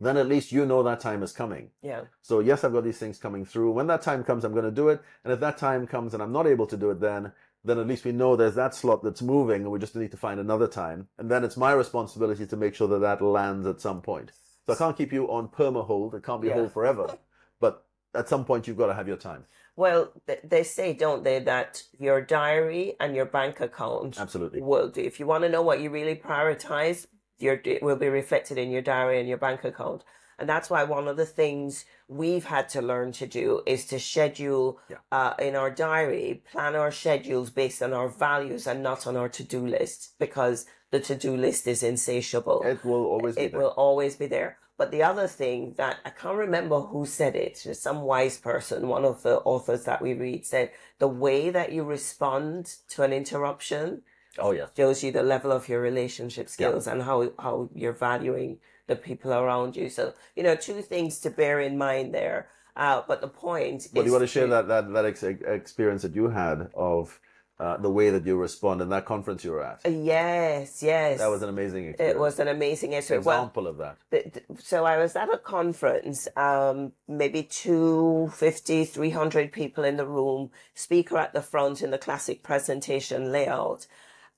[0.00, 1.70] Then at least you know that time is coming.
[1.80, 2.02] Yeah.
[2.20, 3.70] So yes, I've got these things coming through.
[3.72, 5.00] When that time comes, I'm going to do it.
[5.22, 7.32] And if that time comes and I'm not able to do it, then
[7.64, 10.18] then at least we know there's that slot that's moving, and we just need to
[10.18, 11.08] find another time.
[11.16, 14.32] And then it's my responsibility to make sure that that lands at some point.
[14.66, 16.14] So I can't keep you on perma hold.
[16.14, 16.54] It can't be Yeah.
[16.54, 17.16] hold forever.
[17.60, 19.46] But at some point, you've got to have your time.
[19.76, 24.60] Well, th- they say, don't they, that your diary and your bank account Absolutely.
[24.62, 25.00] will do.
[25.00, 27.06] If you want to know what you really prioritize,
[27.38, 30.04] your it will be reflected in your diary and your bank account.
[30.38, 33.98] And that's why one of the things we've had to learn to do is to
[34.00, 34.96] schedule Yeah.
[35.12, 39.28] uh, in our diary, plan our schedules based on our values and not on our
[39.28, 43.52] to do list because the to do list is insatiable It will always be it
[43.52, 43.60] there.
[43.60, 44.58] will always be there.
[44.76, 49.04] But the other thing that I can't remember who said it, some wise person, one
[49.04, 54.02] of the authors that we read said, the way that you respond to an interruption
[54.36, 54.66] Oh yeah.
[54.76, 58.58] shows you the level of your relationship skills and how, how you're valuing
[58.88, 59.88] the people around you.
[59.88, 62.48] So, you know, two things to bear in mind there.
[62.76, 66.02] Uh, but the point Well, is you want to share that that that ex- experience
[66.02, 67.20] that you had of
[67.60, 69.80] uh, the way that you respond in that conference you were at.
[69.84, 71.18] Yes, yes.
[71.18, 72.16] That was an amazing experience.
[72.16, 73.24] it was an amazing experience.
[73.26, 73.96] Well, example of that.
[74.10, 80.06] th- th- so I was at a conference, um, maybe 250, 300 people in the
[80.06, 83.86] room, speaker at the front in the classic presentation layout.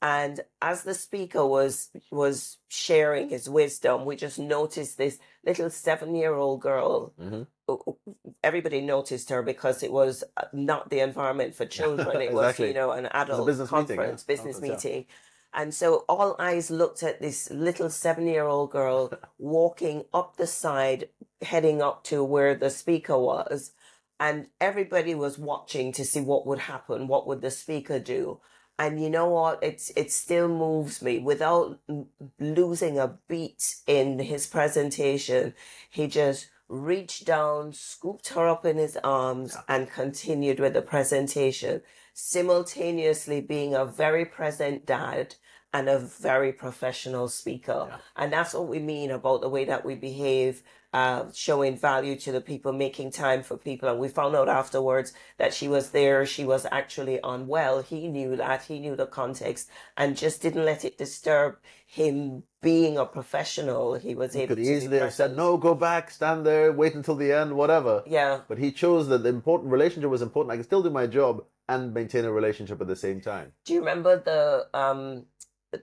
[0.03, 6.15] And as the speaker was, was sharing his wisdom, we just noticed this little seven
[6.15, 7.15] year old girl.
[7.21, 7.47] Mhm.
[8.45, 12.21] Everybody noticed her because it was uh, not the environment for children.
[12.21, 13.97] It was, you know, an adult business meeting, yeah.
[13.97, 14.91] conference, business Conference, yeah.
[14.91, 15.07] meeting.
[15.55, 20.47] And so all eyes looked at this little seven year old girl walking up the
[20.47, 21.09] side,
[21.41, 23.73] heading up to where the speaker was.
[24.21, 27.09] And everybody was watching to see what would happen.
[27.09, 28.41] What would the speaker do?
[28.79, 29.59] And you know what?
[29.63, 31.79] It's, it still moves me without
[32.39, 35.55] losing a beat in his presentation.
[35.89, 41.81] He just reached down, scooped her up in his arms and continued with the presentation,
[42.13, 45.37] simultaneously being a very present dad
[45.73, 47.87] and a very professional speaker.
[47.89, 47.97] Yeah.
[48.17, 50.63] And that's what we mean about the way that we behave,
[50.97, 53.87] uh, showing value to the people, making time for people.
[53.87, 56.25] And we found out afterwards that she was there.
[56.25, 57.83] She was actually unwell.
[57.83, 58.63] He knew that.
[58.63, 63.97] He knew the context and just didn't let it disturb him being a professional.
[63.97, 66.95] He was He able could to easily have said, "No, go back, stand there, wait
[66.95, 68.41] until the end, whatever." Yeah.
[68.49, 70.53] But he chose that the important relationship was important.
[70.53, 73.53] I can still do my job and maintain a relationship at the same time.
[73.67, 75.27] Do you remember the um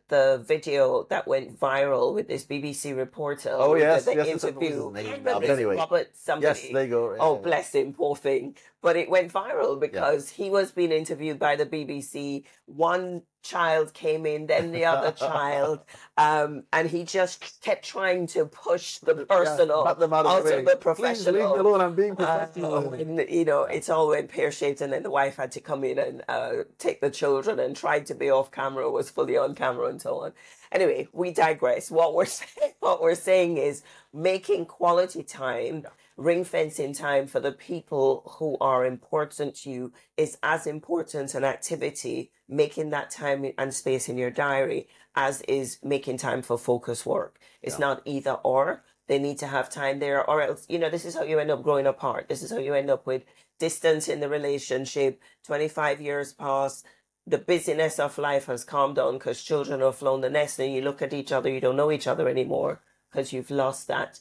[0.07, 3.51] the video that went viral with this BBC reporter?
[3.53, 4.93] Oh, yes, yes, yes, what was interview.
[4.93, 5.33] his name I now?
[5.39, 5.75] But it's anyway.
[5.77, 6.59] Robert somebody.
[6.61, 7.15] Yes, there you go.
[7.19, 7.41] Oh, Yeah.
[7.41, 8.55] bless him, poor thing.
[8.83, 12.43] But it went viral because he was being interviewed by the BBC.
[12.65, 15.79] One child came in, then the other child,
[16.17, 20.93] um, and he just kept trying to push the personal them out of the the
[20.95, 21.81] Please leave me alone.
[21.81, 22.93] I'm being Uh, professional.
[22.93, 25.83] and, you know, it's all went pear shaped, and then the wife had to come
[25.85, 29.55] in and uh, take the children and tried to be off camera, was fully on
[29.55, 30.33] camera, and so on.
[30.71, 31.89] Anyway, we digress.
[31.89, 33.81] What we're saying, what we're saying is
[34.13, 35.85] making quality time,
[36.17, 41.43] ring fencing time for the people who are important to you is as important an
[41.43, 42.31] activity.
[42.49, 47.39] Making that time and space in your diary as is making time for focus work.
[47.61, 48.83] It's not either or.
[49.07, 51.51] They need to have time there, or else, you know, this is how you end
[51.51, 52.29] up growing apart.
[52.29, 53.23] This is how you end up with
[53.59, 55.21] distance in the relationship.
[55.45, 56.83] 25 years pass.
[57.25, 60.81] The busyness of life has calmed down because children have flown the nest and you
[60.81, 64.19] look at each other, you don't know each other anymore because you've lost that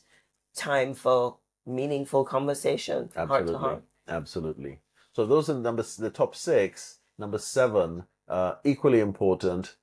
[0.55, 3.59] time for meaningful conversation, heart to Absolutely.
[3.59, 3.83] heart.
[4.09, 4.81] Absolutely.
[5.13, 6.99] So those are the numbers, the top six.
[7.19, 9.77] Number seven, uh, equally important,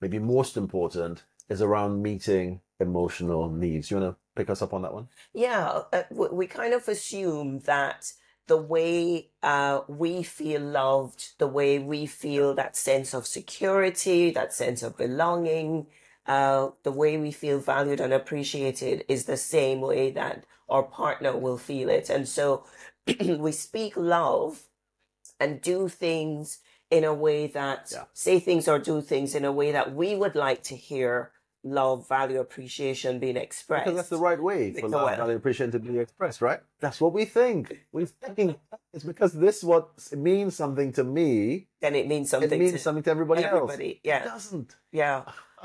[0.00, 3.90] maybe most important, is around meeting emotional needs.
[3.90, 5.08] You want to pick us up on that one?
[5.34, 8.12] Yeah, uh, we kind of assume that
[8.46, 14.52] the way uh, we feel loved, the way we feel that sense of security, that
[14.52, 15.86] sense of belonging,
[16.30, 21.36] uh, the way we feel valued and appreciated is the same way that our partner
[21.36, 22.08] will feel it.
[22.08, 22.64] And so
[23.46, 24.62] we speak love
[25.40, 28.04] and do things in a way that Yeah.
[28.12, 31.32] say things or do things in a way that we would like to hear
[31.64, 33.84] love, value, appreciation being expressed.
[33.86, 36.60] Because that's the right way for love, value, appreciation to be expressed, right?
[36.78, 37.86] That's what we think.
[37.92, 38.56] We think
[38.94, 41.66] it's because this what means something to me.
[41.80, 43.72] then it means something it means to something to everybody, else.
[43.72, 44.00] everybody.
[44.04, 44.76] It doesn't.
[44.92, 45.24] yeah.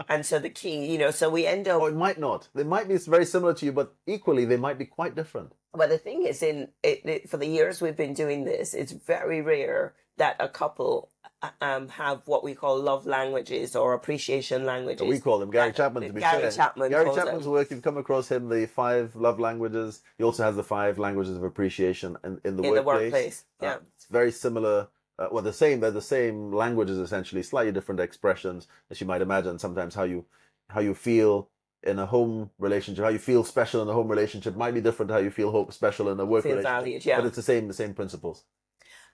[0.10, 1.82] And so the key, you know, so we end up.
[1.82, 2.50] Or it might not.
[2.54, 5.54] They might be very similar to you, but equally they might be quite different.
[5.74, 8.91] But the thing is, in it, it, for the years we've been doing this, it's
[8.91, 11.10] very rare that a couple
[11.41, 15.06] uh, um, have what we call love languages or appreciation languages.
[15.08, 16.52] We call them Gary Chapman to be Gary fair.
[16.52, 17.52] Chapman Gary Chapman's them.
[17.52, 20.02] work, you've come across him, the five love languages.
[20.18, 23.12] He also has the five languages of appreciation in, in the in the workplace.
[23.12, 23.43] workplace.
[23.62, 23.78] Uh, Yeah.
[23.96, 24.88] it's very similar.
[25.18, 25.80] Uh, well, the same.
[25.80, 29.59] They're the same languages essentially, slightly different expressions, as you might imagine.
[29.59, 30.26] Sometimes how you
[30.70, 31.49] how you feel
[31.84, 35.09] in a home relationship, how you feel special in a home relationship, might be different
[35.09, 36.80] to how you feel hope special in a work Feel relationship.
[36.80, 37.18] valued, yeah.
[37.18, 37.68] But it's the same.
[37.68, 38.43] The same principles.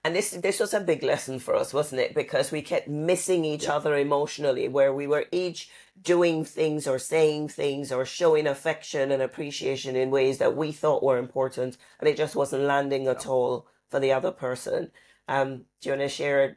[0.04, 2.14] And this this was a big lesson for us, wasn't it?
[2.14, 7.48] Because we kept missing each other emotionally, where we were each doing things or saying
[7.48, 12.16] things or showing affection and appreciation in ways that we thought were important, and it
[12.16, 14.90] just wasn't landing at all for the other person.
[15.28, 16.56] Um, do you want to share?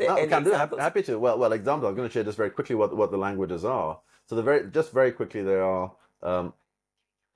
[0.00, 0.52] No, any can do.
[0.52, 1.18] Happy, happy to.
[1.18, 1.88] Well, well, example.
[1.88, 4.00] I'm going to share just very quickly what what the languages are.
[4.26, 5.92] So the very just very quickly there are
[6.22, 6.52] um,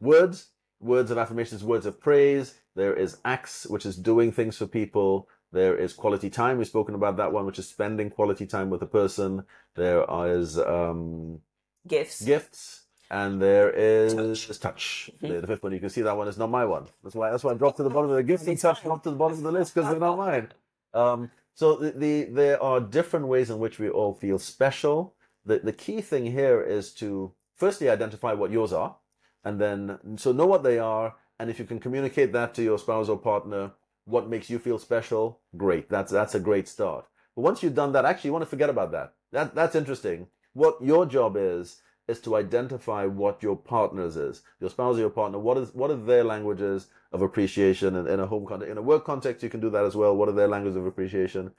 [0.00, 0.48] words,
[0.80, 2.54] words of affirmations, words of praise.
[2.74, 5.28] There is acts, which is doing things for people.
[5.52, 6.58] There is quality time.
[6.58, 9.44] We've spoken about that one, which is spending quality time with a person.
[9.76, 11.40] There is um,
[11.86, 12.22] Gifts.
[12.22, 14.60] gifts, and there is Touch.
[14.60, 15.10] touch.
[15.22, 15.40] Mhm.
[15.40, 16.86] The, fifth one, you can see that one is not my one.
[17.02, 19.04] That's why that's why I dropped to the bottom of the gifts and touch dropped
[19.04, 20.52] to the bottom of the list because they're not mine.
[20.94, 25.14] Um, so the, the there are different ways in which we all feel special.
[25.44, 28.96] The the key thing here is to firstly identify what yours are,
[29.44, 32.78] and then so know what they are, and if you can communicate that to your
[32.78, 33.72] spouse or partner,
[34.04, 35.88] what makes you feel special, great.
[35.88, 37.06] That's that's a great start.
[37.34, 39.14] But once you've done that, actually, you want to forget about that.
[39.32, 40.28] That that's interesting.
[40.52, 45.10] What your job is is to identify what your partner's is, your spouse or your
[45.10, 45.38] partner.
[45.38, 47.96] What is what are their languages of appreciation?
[47.96, 50.16] And in a home context, in a work context, you can do that as well.
[50.16, 51.52] What are their languages of appreciation?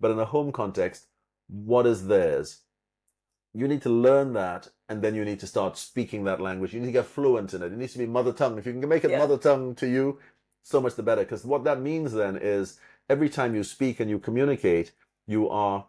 [0.00, 1.06] But in a home context,
[1.48, 2.62] what is theirs?
[3.52, 6.72] You need to learn that, and then you need to start speaking that language.
[6.72, 7.72] You need to get fluent in it.
[7.72, 8.58] It needs to be mother tongue.
[8.58, 9.18] If you can make it Yeah.
[9.18, 10.20] mother tongue to you,
[10.62, 11.22] so much the better.
[11.22, 12.78] Because what that means then is
[13.08, 14.92] every time you speak and you communicate,
[15.26, 15.88] you are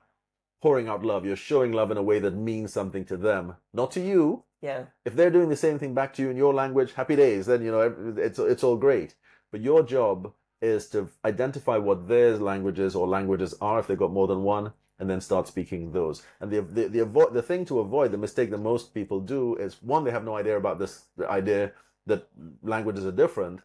[0.61, 1.25] pouring out love.
[1.25, 4.43] You're showing love in a way that means something to them, not to you.
[4.61, 4.85] Yeah.
[5.05, 7.45] If they're doing the same thing back to you in your language, happy days.
[7.45, 9.15] Then you know it's it's all great.
[9.51, 14.11] But your job is to identify what their languages or languages are if they've got
[14.11, 16.23] more than one, and then start speaking those.
[16.41, 19.55] And the the the, avo- the thing to avoid, the mistake that most people do
[19.55, 21.71] is one, they have no idea about this idea
[22.05, 22.27] that
[22.61, 23.61] languages are different.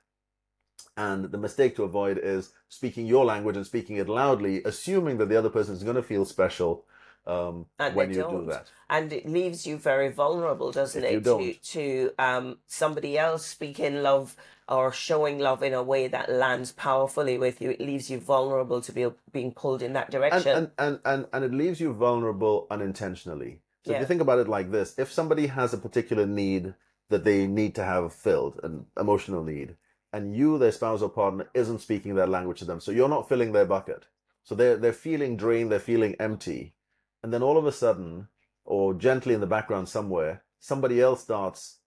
[0.96, 5.28] And the mistake to avoid is speaking your language and speaking it loudly, assuming that
[5.28, 6.84] the other person is going to feel special
[7.26, 8.44] um, when you don't.
[8.44, 8.66] do that.
[8.90, 11.24] and it leaves you very vulnerable, doesn't If you it?
[11.24, 11.40] don't.
[11.40, 14.36] To to um somebody else speaking love
[14.68, 17.70] or showing love in a way that lands powerfully with you.
[17.70, 20.56] It leaves you vulnerable to be being pulled in that direction.
[20.56, 23.60] and, and, and, and it leaves you vulnerable unintentionally.
[23.84, 26.74] So if you think about it like this, if somebody has a particular need
[27.10, 29.76] that they need to have filled, an emotional need,
[30.14, 33.28] and you, their spouse or partner, isn't speaking that language to them, so you're not
[33.28, 34.06] filling their bucket.
[34.44, 36.76] So they're they're feeling drained, they're feeling empty,
[37.22, 38.28] and then all of a sudden,
[38.64, 41.80] or gently in the background somewhere, somebody else starts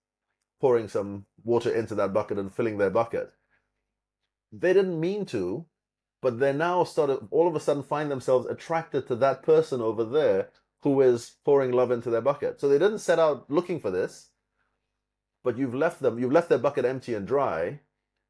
[0.60, 3.32] pouring some water into that bucket and filling their bucket.
[4.52, 5.64] They didn't mean to,
[6.20, 9.80] but they're now sort of all of a sudden find themselves attracted to that person
[9.80, 10.50] over there
[10.82, 12.60] who is pouring love into their bucket.
[12.60, 14.30] So they didn't set out looking for this,
[15.42, 17.80] but you've left them, you've left their bucket empty and dry.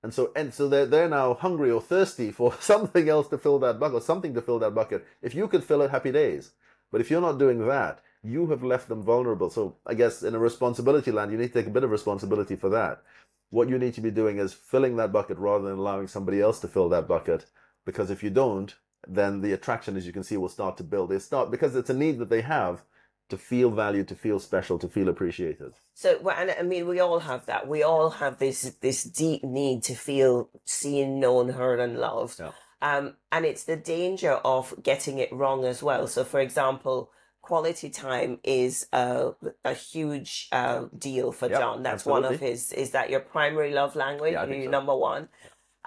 [0.02, 3.58] And so, and so they're, they're now hungry or thirsty for something else to fill
[3.60, 5.06] that bucket, or something to fill that bucket.
[5.22, 6.52] If you could fill it, happy days.
[6.90, 9.50] But if you're not doing that, you have left them vulnerable.
[9.50, 12.56] So I guess in a responsibility land, you need to take a bit of responsibility
[12.56, 13.02] for that.
[13.50, 16.60] What you need to be doing is filling that bucket rather than allowing somebody else
[16.60, 17.46] to fill that bucket.
[17.84, 18.74] Because if you don't,
[19.06, 21.10] then the attraction, as you can see, will start to build.
[21.10, 22.82] They start because it's a need that they have
[23.28, 25.74] to feel valued, to feel special, to feel appreciated.
[25.94, 27.68] So, well, and I mean, we all have that.
[27.68, 32.40] We all have this this deep need to feel seen, known, heard, and loved.
[32.40, 32.52] Yeah.
[32.80, 36.06] Um, and it's the danger of getting it wrong as well.
[36.06, 37.10] So, for example,
[37.42, 39.32] quality time is a,
[39.64, 41.82] a huge uh, deal for Yep, John.
[41.82, 42.72] That's one of his.
[42.72, 44.34] Is that your primary love language?
[44.34, 44.70] Yeah, I think you so.
[44.70, 45.28] number one?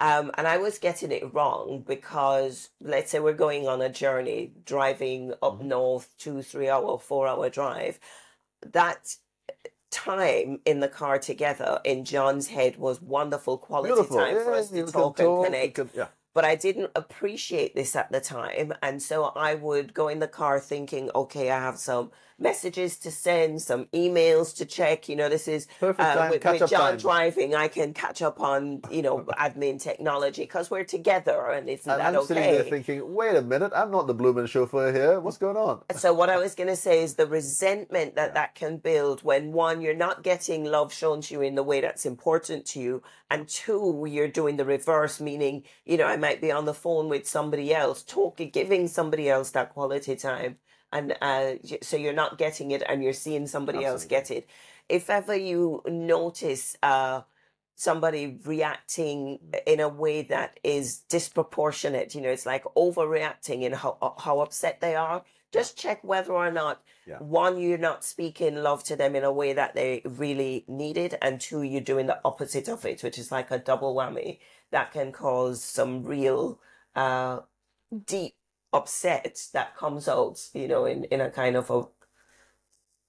[0.02, 4.52] Um, and I was getting it wrong because let's say we're going on a journey,
[4.66, 5.68] driving up Mm-hmm.
[5.68, 8.00] north, two, three hour, four hour drive.
[8.72, 9.16] That
[9.92, 14.16] time in the car together in John's head was wonderful quality Beautiful.
[14.16, 16.08] time for us to can talk and connect can- yeah.
[16.34, 18.72] but I didn't appreciate this at the time.
[18.82, 22.10] And so I would go in the car thinking, okay, I have some
[22.42, 25.08] messages to send, some emails to check.
[25.08, 26.98] You know, this is Perfect uh, with, with John time.
[26.98, 27.54] driving.
[27.54, 32.00] I can catch up on, you know, admin technology because we're together and isn't And
[32.00, 35.20] that I'm sitting there thinking, wait a minute, I'm not the blooming chauffeur here.
[35.20, 35.82] What's going on?
[35.96, 39.52] So what I was going to say is the resentment that that can build when
[39.52, 43.02] one, you're not getting love shown to you in the way that's important to you.
[43.30, 47.08] And two, you're doing the reverse, meaning, you know, I might be on the phone
[47.08, 50.58] with somebody else, talking, giving somebody else that quality time.
[50.92, 54.48] And uh, so you're not getting it and you're seeing somebody else get it.
[54.88, 57.22] If ever you notice uh,
[57.74, 64.14] somebody reacting in a way that is disproportionate, you know, it's like overreacting in how,
[64.18, 67.18] how upset they are, just check whether or not Yeah.
[67.18, 71.40] one, you're not speaking love to them in a way that they really needed and
[71.40, 74.38] two, you're doing the opposite of it, which is like a double whammy
[74.70, 76.60] that can cause some real
[76.94, 77.40] uh,
[78.06, 78.34] deep
[78.72, 81.82] upset that comes out, you know, in, in a kind of a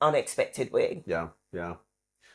[0.01, 1.03] unexpected way.
[1.05, 1.76] Yeah, yeah.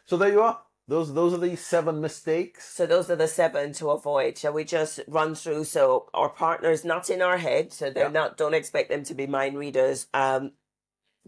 [0.07, 0.61] So there you are.
[0.87, 2.67] Those those are the seven mistakes.
[2.75, 4.39] So those are the seven to avoid.
[4.39, 5.65] Shall we just run through?
[5.65, 8.11] So our partner's not in our head, so they're Yeah.
[8.11, 8.39] not.
[8.39, 10.07] Don't expect them to be mind readers.
[10.15, 10.53] Um,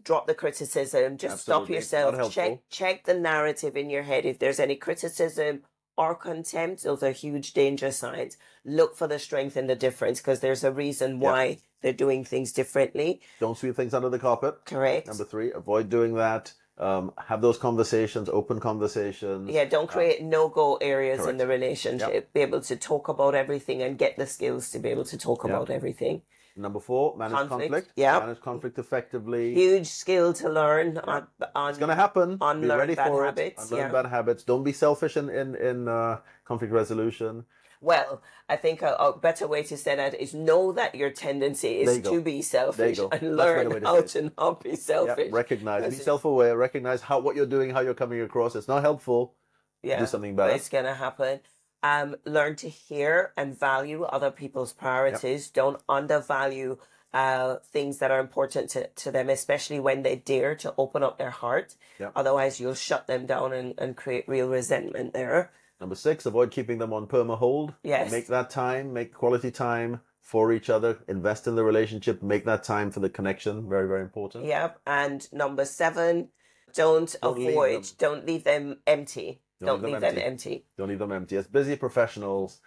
[0.03, 1.19] drop the criticism.
[1.19, 2.33] Just stop yourself.
[2.33, 4.25] Check check the narrative in your head.
[4.25, 5.65] If there's any criticism
[6.01, 8.39] or contempt, those are huge danger signs.
[8.65, 11.31] Look for the strength and the difference because there's a reason Yeah.
[11.31, 13.21] why they're doing things differently.
[13.39, 14.55] Don't sweep things under the carpet.
[14.65, 15.07] Correct.
[15.09, 16.55] Number three, avoid doing that.
[16.79, 19.51] Um, have those conversations, open conversations.
[19.51, 22.33] Yeah, don't create no go areas in the relationship.
[22.33, 25.45] Be able to talk about everything and get the skills to be able to talk
[25.45, 25.51] Yeah.
[25.51, 26.23] about everything.
[26.57, 27.61] Number four, manage Conflict.
[27.73, 27.93] conflict.
[27.97, 28.19] Yeah.
[28.19, 29.55] Manage conflict effectively.
[29.55, 32.37] Huge skill to learn on, on It's going to happen.
[32.37, 33.71] Be Unlearn ready bad for habits, it.
[33.73, 34.03] Unlearn yeah.
[34.03, 34.43] bad habits.
[34.45, 37.45] Don't be selfish in in, in uh, conflict resolution.
[37.83, 41.81] Well, I think a, a better way to say that is know that your tendency
[41.81, 44.75] is you to be selfish and Much better way learn how to not be Yeah,
[44.77, 45.33] selfish.
[45.33, 45.89] recognize.
[45.89, 46.59] Be self-aware.
[46.59, 48.55] Recognize how what you're doing, how you're coming across.
[48.55, 49.35] It's not helpful.
[49.83, 50.53] yeah, do something better.
[50.55, 51.41] It's gonna happen.
[51.83, 55.49] Um, learn to hear and value other people's priorities.
[55.49, 56.77] Don't undervalue
[57.15, 61.17] uh, things that are important to, to them, especially when they dare to open up
[61.19, 61.75] their heart.
[61.99, 62.13] Yep.
[62.15, 65.51] Otherwise, you'll shut them down and, and create real resentment there.
[65.81, 67.73] Number six, avoid keeping them on perma hold.
[67.83, 68.13] Yes.
[68.13, 72.63] Make that time, make quality time for each other, invest in the relationship, make that
[72.63, 73.69] time for the connection.
[73.69, 74.45] Very, very important.
[74.45, 74.81] Yep.
[74.87, 76.29] And number seven,
[76.75, 77.95] don't, Don't avoid, them.
[77.99, 79.41] don't leave them empty.
[79.61, 80.65] Don't Don't, leave them them empty.
[80.79, 81.37] Don't leave them empty.
[81.37, 82.61] As busy professionals,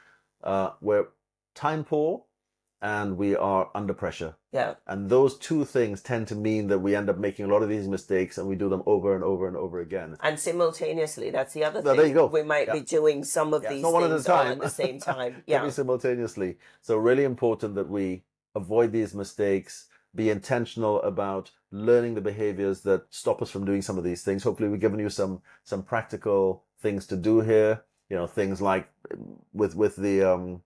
[0.43, 1.07] uh, we're
[1.55, 2.23] time poor
[2.81, 4.35] and we are under pressure.
[4.51, 4.75] Yeah.
[4.85, 7.69] And those two things tend to mean that we end up making a lot of
[7.69, 10.17] these mistakes and we do them over and over and over again.
[10.21, 11.97] And simultaneously, that's the other Well, thing.
[11.97, 12.25] there you go.
[12.27, 12.73] We might Yeah.
[12.73, 14.51] be doing some of Yeah, these not one at a things all time.
[14.51, 15.43] at the same time.
[15.47, 15.67] Yeah.
[15.69, 16.57] simultaneously.
[16.81, 23.05] So really important that we avoid these mistakes, be intentional about learning the behaviors that
[23.09, 24.43] stop us from doing some of these things.
[24.43, 27.81] Hopefully we've given you some some practical things to do here.
[28.09, 28.85] You know, things like
[29.53, 30.61] with with the um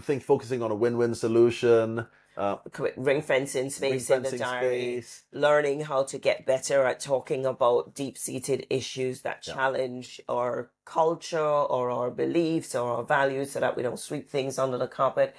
[0.00, 2.56] think focusing on a win-win solution, uh
[2.96, 5.00] Ring fencing space in the diary.
[5.00, 5.22] space.
[5.32, 9.54] Learning how to get better at talking about deep seated issues that Yeah.
[9.54, 11.38] challenge our culture
[11.76, 15.34] or our beliefs or our values so that we don't sweep things under the carpet.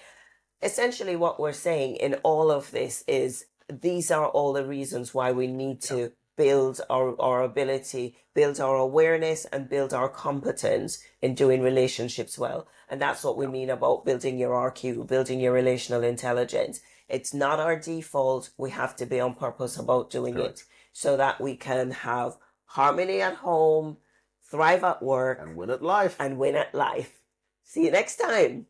[0.63, 5.31] Essentially, what we're saying in all of this is these are all the reasons why
[5.31, 11.35] we need to build our, our ability, build our awareness, and build our competence in
[11.35, 12.67] doing relationships well.
[12.89, 16.79] And that's what we mean about building your RQ, building your relational intelligence.
[17.09, 18.51] It's not our default.
[18.57, 20.59] We have to be on purpose about doing Correct.
[20.59, 20.63] it
[20.93, 23.97] so that we can have harmony at home,
[24.43, 26.15] thrive at work, and win at life.
[26.19, 27.19] and win at life.
[27.63, 28.67] See you next time.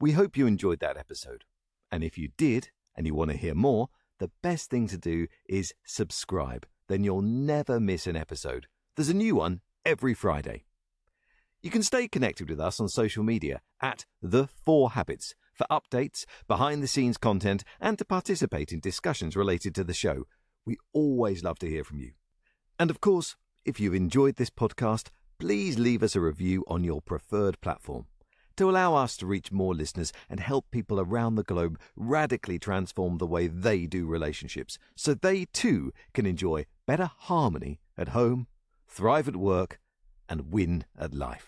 [0.00, 1.44] We hope you enjoyed that episode.
[1.90, 3.88] And if you did, and you want to hear more,
[4.18, 6.66] the best thing to do is subscribe.
[6.88, 8.66] Then you'll never miss an episode.
[8.96, 10.64] There's a new one every Friday.
[11.60, 16.24] You can stay connected with us on social media at The Four Habits for updates,
[16.46, 20.24] behind the scenes content, and to participate in discussions related to the show.
[20.64, 22.12] We always love to hear from you.
[22.78, 25.08] And of course, if you've enjoyed this podcast,
[25.40, 28.06] please leave us a review on your preferred platform
[28.58, 33.18] to allow us to reach more listeners and help people around the globe radically transform
[33.18, 38.48] the way they do relationships so they too can enjoy better harmony at home,
[38.88, 39.78] thrive at work,
[40.28, 41.46] and win at life.